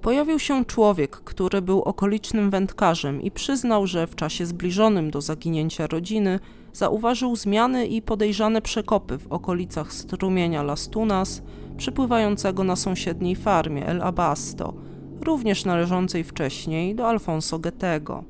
Pojawił 0.00 0.38
się 0.38 0.64
człowiek, 0.64 1.10
który 1.10 1.62
był 1.62 1.82
okolicznym 1.82 2.50
wędkarzem 2.50 3.22
i 3.22 3.30
przyznał, 3.30 3.86
że 3.86 4.06
w 4.06 4.14
czasie 4.14 4.46
zbliżonym 4.46 5.10
do 5.10 5.20
zaginięcia 5.20 5.86
rodziny 5.86 6.40
zauważył 6.72 7.36
zmiany 7.36 7.86
i 7.86 8.02
podejrzane 8.02 8.62
przekopy 8.62 9.18
w 9.18 9.26
okolicach 9.26 9.92
strumienia 9.92 10.62
Las 10.62 10.88
Tunas, 10.88 11.42
przypływającego 11.76 12.64
na 12.64 12.76
sąsiedniej 12.76 13.36
farmie 13.36 13.86
El 13.86 14.02
Abasto, 14.02 14.74
również 15.20 15.64
należącej 15.64 16.24
wcześniej 16.24 16.94
do 16.94 17.08
Alfonso 17.08 17.58
Goethego. 17.58 18.24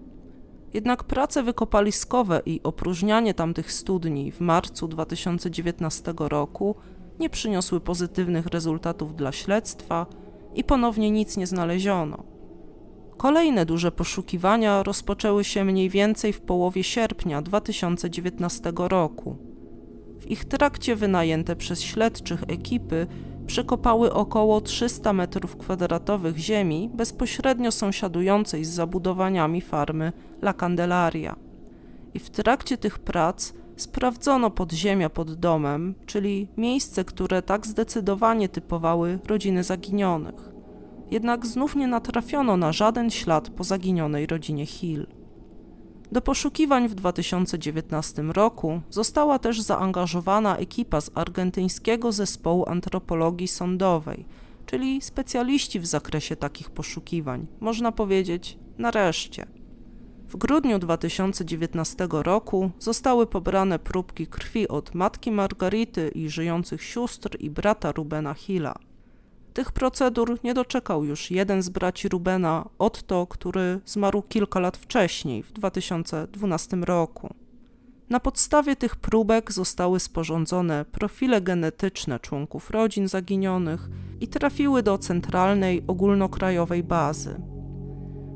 Jednak 0.75 1.05
prace 1.05 1.43
wykopaliskowe 1.43 2.43
i 2.47 2.61
opróżnianie 2.63 3.35
tamtych 3.35 3.73
studni 3.73 4.33
w 4.33 4.41
marcu 4.41 4.89
2019 4.89 6.15
roku 6.19 6.77
nie 7.21 7.31
przyniosły 7.31 7.81
pozytywnych 7.81 8.47
rezultatów 8.47 9.17
dla 9.17 9.33
śledztwa 9.33 10.07
i 10.55 10.65
ponownie 10.65 11.11
nic 11.11 11.37
nie 11.37 11.47
znaleziono. 11.47 12.25
Kolejne 13.17 13.67
duże 13.67 13.93
poszukiwania 13.93 14.83
rozpoczęły 14.83 15.45
się 15.45 15.65
mniej 15.65 15.91
więcej 15.91 16.33
w 16.33 16.41
połowie 16.41 16.85
sierpnia 16.85 17.43
2019 17.43 18.73
roku. 18.77 19.37
W 20.19 20.31
ich 20.31 20.45
trakcie 20.45 20.97
wynajęte 20.97 21.57
przez 21.57 21.83
śledczych 21.83 22.43
ekipy 22.49 23.07
przekopały 23.47 24.13
około 24.13 24.61
300 24.61 25.13
metrów 25.13 25.57
kwadratowych 25.57 26.37
ziemi 26.37 26.91
bezpośrednio 26.95 27.73
sąsiadującej 27.73 28.65
z 28.65 28.69
zabudowaniami 28.69 29.61
farmy 29.61 30.13
La 30.43 30.53
Candelaria. 30.53 31.37
I 32.15 32.19
w 32.19 32.31
trakcie 32.31 32.79
tych 32.79 32.99
prac 32.99 33.53
sprawdzono 33.79 34.51
podziemia 34.51 35.11
pod 35.11 35.35
domem, 35.35 35.95
czyli 36.07 36.49
miejsce, 36.57 37.05
które 37.05 37.43
tak 37.43 37.67
zdecydowanie 37.67 38.49
typowały 38.49 39.19
rodziny 39.27 39.65
zaginionych. 39.65 40.51
Jednak 41.11 41.47
znów 41.47 41.77
nie 41.77 41.87
natrafiono 41.87 42.57
na 42.57 42.73
żaden 42.73 43.11
ślad 43.11 43.51
po 43.51 43.65
zaginionej 43.65 44.27
rodzinie 44.27 44.67
Hill. 44.67 45.07
Do 46.13 46.21
poszukiwań 46.21 46.89
w 46.89 46.95
2019 46.95 48.23
roku 48.23 48.81
została 48.91 49.39
też 49.39 49.61
zaangażowana 49.61 50.57
ekipa 50.57 51.01
z 51.01 51.11
argentyńskiego 51.15 52.13
zespołu 52.13 52.69
antropologii 52.69 53.49
sądowej, 53.49 54.25
czyli 54.67 55.01
specjaliści 55.01 55.81
w 55.81 55.87
zakresie 55.87 56.37
takich 56.37 56.71
poszukiwań. 56.71 57.47
Można 57.61 57.93
powiedzieć, 57.93 58.59
nareszcie. 58.79 59.58
W 60.29 60.37
grudniu 60.37 60.79
2019 60.79 62.09
roku 62.11 62.71
zostały 62.79 63.27
pobrane 63.27 63.79
próbki 63.79 64.27
krwi 64.27 64.69
od 64.69 64.95
matki 64.95 65.33
Margarity 65.33 66.09
i 66.15 66.29
żyjących 66.29 66.83
sióstr 66.83 67.37
i 67.41 67.51
brata 67.51 67.93
Rubena 67.93 68.35
Hilla. 68.35 68.75
Tych 69.55 69.73
procedur 69.73 70.39
nie 70.45 70.55
doczekał 70.55 71.05
już 71.05 71.31
jeden 71.31 71.63
z 71.63 71.69
braci 71.69 72.09
Rubena, 72.09 72.69
Otto, 72.79 73.27
który 73.27 73.81
zmarł 73.87 74.23
kilka 74.23 74.61
lat 74.61 74.77
wcześniej, 74.77 75.43
w 75.43 75.53
2012 75.53 76.77
roku. 76.77 77.35
Na 78.11 78.21
podstawie 78.21 78.77
tych 78.77 78.97
próbek 78.97 79.53
zostały 79.53 80.01
sporządzone 80.01 80.85
profile 80.85 81.41
genetyczne 81.41 82.21
członków 82.21 82.71
rodzin 82.71 83.09
zaginionych 83.09 83.89
i 84.21 84.29
trafiły 84.29 84.83
do 84.83 84.99
centralnej 84.99 85.83
ogólnokrajowej 85.87 86.83
bazy. 86.83 87.58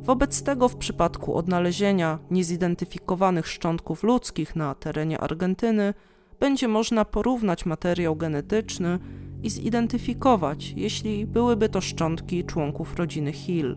Wobec 0.04 0.42
tego 0.42 0.68
w 0.68 0.76
przypadku 0.76 1.34
odnalezienia 1.34 2.18
niezidentyfikowanych 2.30 3.48
szczątków 3.48 4.02
ludzkich 4.02 4.56
na 4.56 4.74
terenie 4.74 5.18
Argentyny 5.18 5.94
będzie 6.40 6.68
można 6.68 7.04
porównać 7.04 7.66
materiał 7.66 8.16
genetyczny 8.16 8.98
i 9.42 9.50
zidentyfikować, 9.50 10.72
jeśli 10.76 11.26
byłyby 11.26 11.68
to 11.68 11.80
szczątki 11.80 12.44
członków 12.44 12.96
rodziny 12.96 13.32
Hill. 13.32 13.76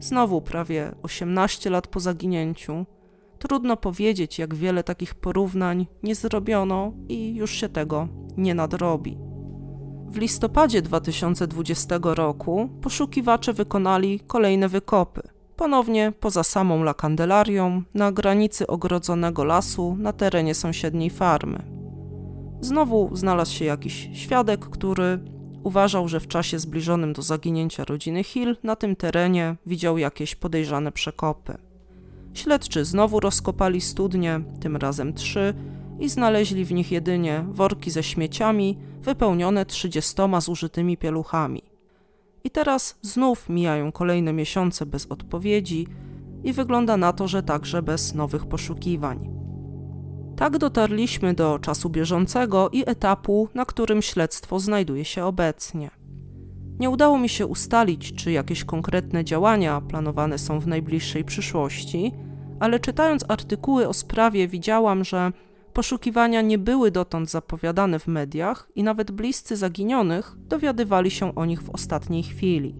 Znowu 0.00 0.40
prawie 0.40 0.92
18 1.02 1.70
lat 1.70 1.86
po 1.86 2.00
zaginięciu, 2.00 2.86
trudno 3.38 3.76
powiedzieć, 3.76 4.38
jak 4.38 4.54
wiele 4.54 4.84
takich 4.84 5.14
porównań 5.14 5.86
nie 6.02 6.14
zrobiono 6.14 6.92
i 7.08 7.34
już 7.34 7.50
się 7.50 7.68
tego 7.68 8.08
nie 8.36 8.54
nadrobi. 8.54 9.31
W 10.12 10.16
listopadzie 10.16 10.82
2020 10.82 11.98
roku 12.02 12.68
poszukiwacze 12.80 13.52
wykonali 13.52 14.20
kolejne 14.20 14.68
wykopy. 14.68 15.22
Ponownie 15.56 16.12
poza 16.20 16.44
samą 16.44 16.82
La 16.82 16.94
Candelarią, 16.94 17.82
na 17.94 18.12
granicy 18.12 18.66
ogrodzonego 18.66 19.44
lasu 19.44 19.96
na 19.98 20.12
terenie 20.12 20.54
sąsiedniej 20.54 21.10
farmy. 21.10 21.62
Znowu 22.60 23.16
znalazł 23.16 23.52
się 23.52 23.64
jakiś 23.64 24.10
świadek, 24.12 24.60
który 24.60 25.18
uważał, 25.62 26.08
że 26.08 26.20
w 26.20 26.28
czasie 26.28 26.58
zbliżonym 26.58 27.12
do 27.12 27.22
zaginięcia 27.22 27.84
rodziny 27.84 28.24
Hill 28.24 28.56
na 28.62 28.76
tym 28.76 28.96
terenie 28.96 29.56
widział 29.66 29.98
jakieś 29.98 30.34
podejrzane 30.34 30.92
przekopy. 30.92 31.58
Śledczy 32.34 32.84
znowu 32.84 33.20
rozkopali 33.20 33.80
studnie, 33.80 34.40
tym 34.60 34.76
razem 34.76 35.14
trzy, 35.14 35.54
i 36.00 36.08
znaleźli 36.08 36.64
w 36.64 36.72
nich 36.72 36.92
jedynie 36.92 37.44
worki 37.48 37.90
ze 37.90 38.02
śmieciami 38.02 38.78
wypełnione 39.00 39.66
trzydziestoma 39.66 40.40
zużytymi 40.40 40.96
pieluchami. 40.96 41.62
I 42.44 42.50
teraz 42.50 42.98
znów 43.02 43.48
mijają 43.48 43.92
kolejne 43.92 44.32
miesiące 44.32 44.86
bez 44.86 45.06
odpowiedzi 45.06 45.86
i 46.44 46.52
wygląda 46.52 46.96
na 46.96 47.12
to, 47.12 47.28
że 47.28 47.42
także 47.42 47.82
bez 47.82 48.14
nowych 48.14 48.46
poszukiwań. 48.46 49.30
Tak 50.36 50.58
dotarliśmy 50.58 51.34
do 51.34 51.58
czasu 51.58 51.90
bieżącego 51.90 52.70
i 52.72 52.84
etapu, 52.86 53.48
na 53.54 53.64
którym 53.64 54.02
śledztwo 54.02 54.60
znajduje 54.60 55.04
się 55.04 55.24
obecnie. 55.24 55.90
Nie 56.78 56.90
udało 56.90 57.18
mi 57.18 57.28
się 57.28 57.46
ustalić, 57.46 58.14
czy 58.14 58.32
jakieś 58.32 58.64
konkretne 58.64 59.24
działania 59.24 59.80
planowane 59.80 60.38
są 60.38 60.60
w 60.60 60.66
najbliższej 60.66 61.24
przyszłości, 61.24 62.12
ale 62.60 62.80
czytając 62.80 63.24
artykuły 63.28 63.88
o 63.88 63.92
sprawie 63.92 64.48
widziałam, 64.48 65.04
że 65.04 65.32
Poszukiwania 65.72 66.40
nie 66.40 66.58
były 66.58 66.90
dotąd 66.90 67.30
zapowiadane 67.30 67.98
w 67.98 68.06
mediach 68.06 68.68
i 68.74 68.82
nawet 68.82 69.10
bliscy 69.10 69.56
zaginionych 69.56 70.36
dowiadywali 70.38 71.10
się 71.10 71.34
o 71.34 71.44
nich 71.44 71.62
w 71.62 71.70
ostatniej 71.70 72.22
chwili. 72.22 72.74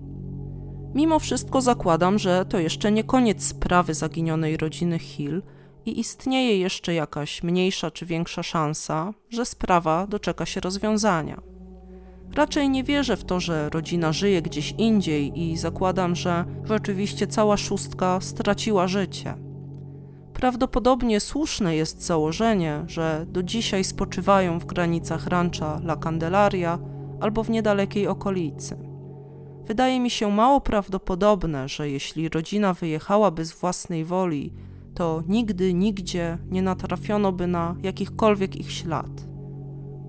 Mimo 0.94 1.18
wszystko 1.18 1.61
zakładam, 1.61 2.18
że 2.18 2.44
to 2.44 2.59
jeszcze 2.59 2.92
nie 2.92 3.05
koniec 3.05 3.44
sprawy 3.44 3.94
zaginionej 3.94 4.57
rodziny 4.57 4.98
Hill 4.98 5.42
i 5.87 6.00
istnieje 6.00 6.59
jeszcze 6.59 6.94
jakaś 6.94 7.42
mniejsza 7.42 7.90
czy 7.90 8.07
większa 8.07 8.42
szansa, 8.42 9.12
że 9.28 9.44
sprawa 9.44 10.07
doczeka 10.07 10.46
się 10.46 10.61
rozwiązania. 10.61 11.42
Raczej 12.35 12.70
nie 12.70 12.85
wierzę 12.85 13.16
w 13.16 13.24
to, 13.24 13.40
że 13.40 13.70
rodzina 13.70 14.12
żyje 14.12 14.42
gdzieś 14.42 14.74
indziej 14.78 15.40
i 15.40 15.57
zakładam, 15.57 16.16
że 16.16 16.44
rzeczywiście 16.64 17.26
cała 17.26 17.57
szóstka 17.57 18.20
straciła 18.20 18.88
życie. 18.88 19.52
Prawdopodobnie 20.42 21.20
słuszne 21.20 21.76
jest 21.76 22.02
założenie, 22.02 22.85
że 22.87 23.26
do 23.28 23.42
dzisiaj 23.42 23.85
spoczywają 23.85 24.59
w 24.59 24.64
granicach 24.64 25.26
rancha 25.26 25.81
La 25.85 25.96
Candelaria 25.96 26.78
albo 27.20 27.44
w 27.44 27.50
niedalekiej 27.50 28.07
okolicy. 28.07 28.76
Wydaje 29.66 30.00
mi 30.00 30.11
się 30.11 30.31
mało 30.31 30.61
prawdopodobne, 30.61 31.68
że 31.68 31.90
jeśli 31.90 32.28
rodzina 32.28 32.74
wyjechałaby 32.74 33.44
z 33.44 33.52
własnej 33.52 34.05
woli, 34.05 34.52
to 34.94 35.22
nigdy, 35.28 35.74
nigdzie 35.74 36.38
nie 36.50 36.62
natrafiono 36.62 37.33
by 37.33 37.46
na 37.46 37.76
jakichkolwiek 37.83 38.57
ich 38.57 38.72
ślad. 38.72 39.26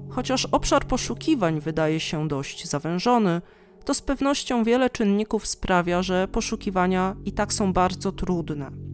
Chociaż 0.09 0.45
obszar 0.45 0.85
poszukiwań 0.85 1.59
wydaje 1.59 1.99
się 1.99 2.27
dość 2.27 2.67
zawężony, 2.67 3.41
to 3.85 3.93
z 3.93 4.01
pewnością 4.01 4.63
wiele 4.63 4.89
czynników 4.89 5.47
sprawia, 5.47 6.01
że 6.01 6.27
poszukiwania 6.27 7.15
i 7.25 7.31
tak 7.31 7.53
są 7.53 7.73
bardzo 7.73 8.11
trudne. 8.11 8.92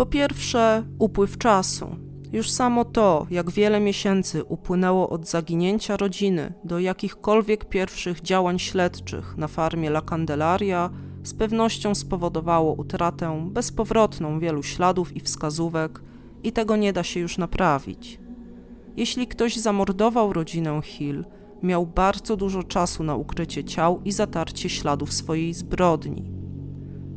Po 0.00 0.06
pierwsze, 0.06 0.84
upływ 0.98 1.38
czasu. 1.38 1.96
Już 2.32 2.50
samo 2.50 2.84
to, 2.84 3.26
jak 3.30 3.50
wiele 3.50 3.80
miesięcy 3.80 4.44
upłynęło 4.44 5.08
od 5.08 5.28
zaginięcia 5.28 5.96
rodziny 5.96 6.52
do 6.64 6.78
jakichkolwiek 6.78 7.64
pierwszych 7.64 8.20
działań 8.20 8.58
śledczych 8.58 9.36
na 9.36 9.48
farmie 9.48 9.88
La 9.88 10.02
Candelaria, 10.02 10.90
z 11.22 11.34
pewnością 11.34 11.94
spowodowało 11.94 12.72
utratę 12.72 13.48
bezpowrotną 13.50 14.40
wielu 14.40 14.62
śladów 14.62 15.16
i 15.16 15.20
wskazówek, 15.20 16.02
i 16.42 16.52
tego 16.52 16.76
nie 16.76 16.92
da 16.92 17.02
się 17.02 17.20
już 17.20 17.38
naprawić. 17.38 18.20
Jeśli 18.96 19.26
ktoś 19.26 19.56
zamordował 19.56 20.32
rodzinę 20.32 20.80
Hill, 20.84 21.24
miał 21.62 21.86
bardzo 21.86 22.36
dużo 22.36 22.62
czasu 22.62 23.04
na 23.04 23.14
ukrycie 23.14 23.64
ciał 23.64 24.00
i 24.04 24.12
zatarcie 24.12 24.68
śladów 24.68 25.12
swojej 25.12 25.54
zbrodni. 25.54 26.39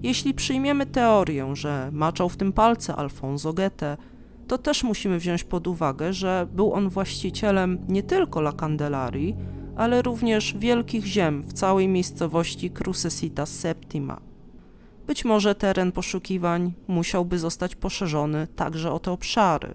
Jeśli 0.04 0.34
przyjmiemy 0.34 0.86
teorię, 0.86 1.56
że 1.56 1.90
maczał 1.92 2.30
w 2.30 2.38
tym 2.38 2.54
palce 2.54 2.96
Alfonso 2.96 3.54
Goethe, 3.54 3.98
to 4.48 4.58
też 4.58 4.84
musimy 4.84 5.20
wziąć 5.20 5.44
pod 5.44 5.68
uwagę, 5.68 6.14
że 6.14 6.48
był 6.54 6.74
on 6.74 6.90
właścicielem 6.90 7.80
nie 7.88 8.04
tylko 8.04 8.40
La 8.40 8.52
Candelarii, 8.52 9.36
ale 9.76 10.02
również 10.02 10.56
wielkich 10.58 11.06
ziem 11.06 11.42
w 11.42 11.54
całej 11.54 11.88
miejscowości 11.88 12.70
Crucesita 12.70 13.46
Septima. 13.46 14.22
Być 15.08 15.26
może 15.26 15.56
teren 15.56 15.92
poszukiwań 15.92 16.74
musiałby 16.88 17.40
zostać 17.40 17.76
poszerzony 17.76 18.48
także 18.48 18.92
o 18.92 19.00
te 19.00 19.12
obszary. 19.12 19.74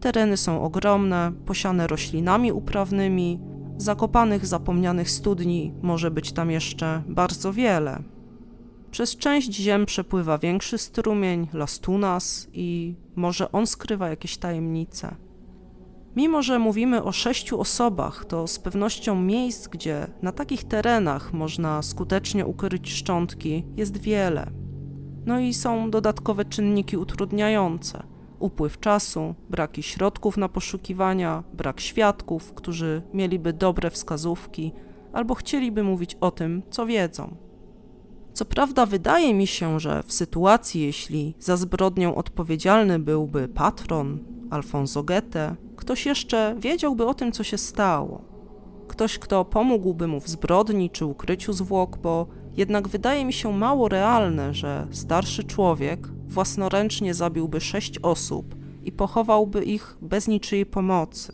Tereny 0.00 0.36
są 0.36 0.62
ogromne, 0.62 1.32
posiane 1.46 1.86
roślinami 1.86 2.52
uprawnymi, 2.52 3.40
zakopanych, 3.76 4.46
zapomnianych 4.46 5.10
studni 5.10 5.72
może 5.82 6.10
być 6.10 6.32
tam 6.32 6.50
jeszcze 6.50 7.02
bardzo 7.08 7.52
wiele 7.52 8.15
Przez 8.90 9.16
część 9.16 9.54
ziem 9.54 9.86
przepływa 9.86 10.38
większy 10.38 10.78
strumień, 10.78 11.48
Las 11.52 11.78
Tunas, 11.78 12.48
i 12.52 12.94
może 13.16 13.52
on 13.52 13.66
skrywa 13.66 14.08
jakieś 14.08 14.36
tajemnice. 14.36 15.16
Mimo, 16.16 16.42
że 16.42 16.58
mówimy 16.58 17.02
o 17.02 17.12
sześciu 17.12 17.60
osobach, 17.60 18.24
to 18.24 18.46
z 18.46 18.58
pewnością 18.58 19.20
miejsc, 19.20 19.68
gdzie 19.68 20.06
na 20.22 20.32
takich 20.32 20.64
terenach 20.64 21.32
można 21.32 21.82
skutecznie 21.82 22.46
ukryć 22.46 22.92
szczątki, 22.92 23.64
jest 23.76 23.96
wiele. 23.96 24.50
No 25.26 25.40
i 25.40 25.54
są 25.54 25.90
dodatkowe 25.90 26.44
czynniki 26.44 26.96
utrudniające: 26.96 28.02
upływ 28.38 28.80
czasu, 28.80 29.34
braki 29.50 29.82
środków 29.82 30.36
na 30.36 30.48
poszukiwania, 30.48 31.44
brak 31.52 31.80
świadków, 31.80 32.54
którzy 32.54 33.02
mieliby 33.14 33.52
dobre 33.52 33.90
wskazówki 33.90 34.72
albo 35.12 35.34
chcieliby 35.34 35.82
mówić 35.82 36.16
o 36.20 36.30
tym, 36.30 36.62
co 36.70 36.86
wiedzą. 36.86 37.36
Co 38.36 38.44
prawda, 38.44 38.86
wydaje 38.86 39.34
mi 39.34 39.46
się, 39.46 39.80
że 39.80 40.02
w 40.02 40.12
sytuacji, 40.12 40.80
jeśli 40.80 41.34
za 41.40 41.56
zbrodnią 41.56 42.14
odpowiedzialny 42.14 42.98
byłby 42.98 43.48
patron, 43.48 44.18
Alfonso 44.50 45.02
Goethe, 45.02 45.56
ktoś 45.76 46.06
jeszcze 46.06 46.56
wiedziałby 46.58 47.06
o 47.06 47.14
tym, 47.14 47.32
co 47.32 47.44
się 47.44 47.58
stało. 47.58 48.24
Ktoś, 48.88 49.18
kto 49.18 49.44
pomógłby 49.44 50.06
mu 50.06 50.20
w 50.20 50.28
zbrodni 50.28 50.90
czy 50.90 51.06
ukryciu 51.06 51.52
zwłok, 51.52 51.96
bo 51.96 52.26
jednak 52.56 52.88
wydaje 52.88 53.24
mi 53.24 53.32
się 53.32 53.52
mało 53.52 53.88
realne, 53.88 54.54
że 54.54 54.86
starszy 54.90 55.44
człowiek 55.44 56.08
własnoręcznie 56.26 57.14
zabiłby 57.14 57.60
sześć 57.60 57.98
osób 57.98 58.54
i 58.84 58.92
pochowałby 58.92 59.64
ich 59.64 59.96
bez 60.00 60.28
niczyjej 60.28 60.66
pomocy. 60.66 61.32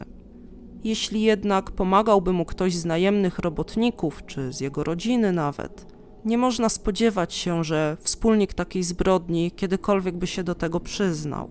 Jeśli 0.85 1.23
jednak 1.23 1.71
pomagałby 1.71 2.33
mu 2.33 2.45
ktoś 2.45 2.75
z 2.75 2.85
najemnych 2.85 3.39
robotników, 3.39 4.27
czy 4.27 4.53
z 4.53 4.61
jego 4.61 4.85
rodziny 4.85 5.33
nawet, 5.33 5.92
nie 6.25 6.39
można 6.39 6.69
spodziewać 6.69 7.35
się, 7.35 7.65
że 7.65 7.97
wspólnik 8.01 8.55
takiej 8.55 8.83
zbrodni 8.83 9.51
kiedykolwiek 9.51 10.17
by 10.17 10.27
się 10.27 10.45
do 10.45 10.55
tego 10.55 10.81
przyznał. 10.81 11.51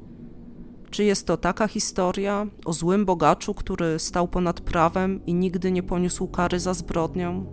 Czy 0.89 1.03
jest 1.03 1.27
to 1.27 1.37
taka 1.37 1.67
historia 1.67 2.47
o 2.65 2.73
złym 2.73 3.05
bogaczu, 3.05 3.53
który 3.53 3.99
stał 3.99 4.27
ponad 4.27 4.61
prawem 4.61 5.25
i 5.25 5.33
nigdy 5.33 5.71
nie 5.71 5.83
poniósł 5.83 6.27
kary 6.27 6.59
za 6.59 6.73
zbrodnią? 6.73 7.45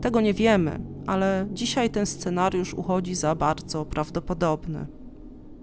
Tego 0.00 0.20
nie 0.20 0.34
wiemy, 0.34 0.80
ale 1.06 1.46
dzisiaj 1.52 1.90
ten 1.90 2.06
scenariusz 2.06 2.74
uchodzi 2.74 3.14
za 3.14 3.34
bardzo 3.34 3.84
prawdopodobny. 3.84 4.86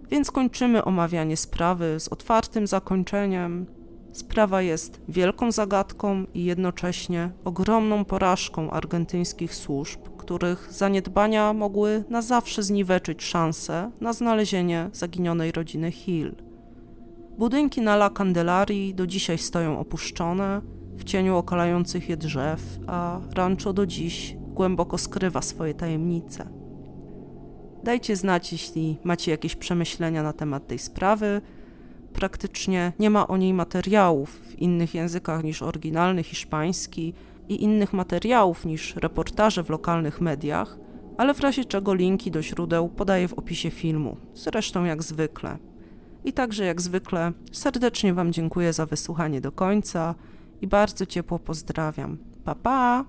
Więc 0.10 0.32
kończymy 0.32 0.84
omawianie 0.84 1.38
sprawy 1.38 2.00
z 2.00 2.08
otwartym 2.08 2.68
zakończeniem. 2.68 3.66
Sprawa 4.14 4.62
jest 4.62 5.02
wielką 5.10 5.52
zagadką 5.52 6.26
i 6.34 6.44
jednocześnie 6.44 7.32
ogromną 7.46 8.06
porażką 8.06 8.72
argentyńskich 8.72 9.56
służb, 9.56 10.00
których 10.26 10.68
zaniedbania 10.74 11.54
mogły 11.54 12.04
na 12.10 12.22
zawsze 12.22 12.64
zniweczyć 12.64 13.24
szanse 13.24 13.92
na 14.02 14.14
znalezienie 14.14 14.90
zaginionej 14.94 15.52
rodziny 15.52 15.92
Hill. 15.92 16.36
Budynki 17.38 17.82
na 17.82 17.94
La 17.94 18.10
Candelarii 18.10 18.96
do 18.96 19.08
dzisiaj 19.08 19.38
stoją 19.38 19.80
opuszczone, 19.80 20.62
w 20.98 21.04
cieniu 21.04 21.38
okalających 21.38 22.10
je 22.10 22.18
drzew, 22.18 22.80
a 22.88 23.20
rancho 23.36 23.74
do 23.74 23.86
dziś 23.86 24.38
głęboko 24.40 24.98
skrywa 24.98 25.42
swoje 25.42 25.74
tajemnice. 25.74 26.50
Dajcie 27.84 28.16
znać, 28.16 28.52
jeśli 28.52 28.98
macie 29.04 29.32
jakieś 29.32 29.56
przemyślenia 29.56 30.24
na 30.24 30.34
temat 30.34 30.68
tej 30.68 30.80
sprawy. 30.80 31.42
Praktycznie 32.14 32.94
nie 33.00 33.10
ma 33.10 33.28
o 33.28 33.38
niej 33.38 33.54
materiałów 33.54 34.30
w 34.30 34.60
innych 34.60 34.94
językach 34.94 35.44
niż 35.44 35.62
oryginalny 35.62 36.24
hiszpański 36.24 37.14
i 37.50 37.64
innych 37.64 37.94
materiałów 37.94 38.66
niż 38.66 38.96
reportaże 38.96 39.64
w 39.64 39.70
lokalnych 39.70 40.22
mediach, 40.22 40.78
ale 41.18 41.34
w 41.34 41.40
razie 41.40 41.66
czego 41.66 41.94
linki 41.94 42.32
do 42.32 42.42
źródeł 42.42 42.90
podaję 42.90 43.28
w 43.28 43.34
opisie 43.34 43.72
filmu, 43.72 44.18
zresztą 44.34 44.84
jak 44.84 45.04
zwykle. 45.04 45.58
I 46.26 46.34
także 46.34 46.66
jak 46.66 46.82
zwykle 46.82 47.32
serdecznie 47.52 48.14
Wam 48.14 48.34
dziękuję 48.34 48.74
za 48.74 48.86
wysłuchanie 48.86 49.42
do 49.42 49.52
końca 49.52 50.16
i 50.62 50.68
bardzo 50.68 51.06
ciepło 51.06 51.40
pozdrawiam. 51.40 52.18
Pa 52.44 52.56
pa! 52.56 53.06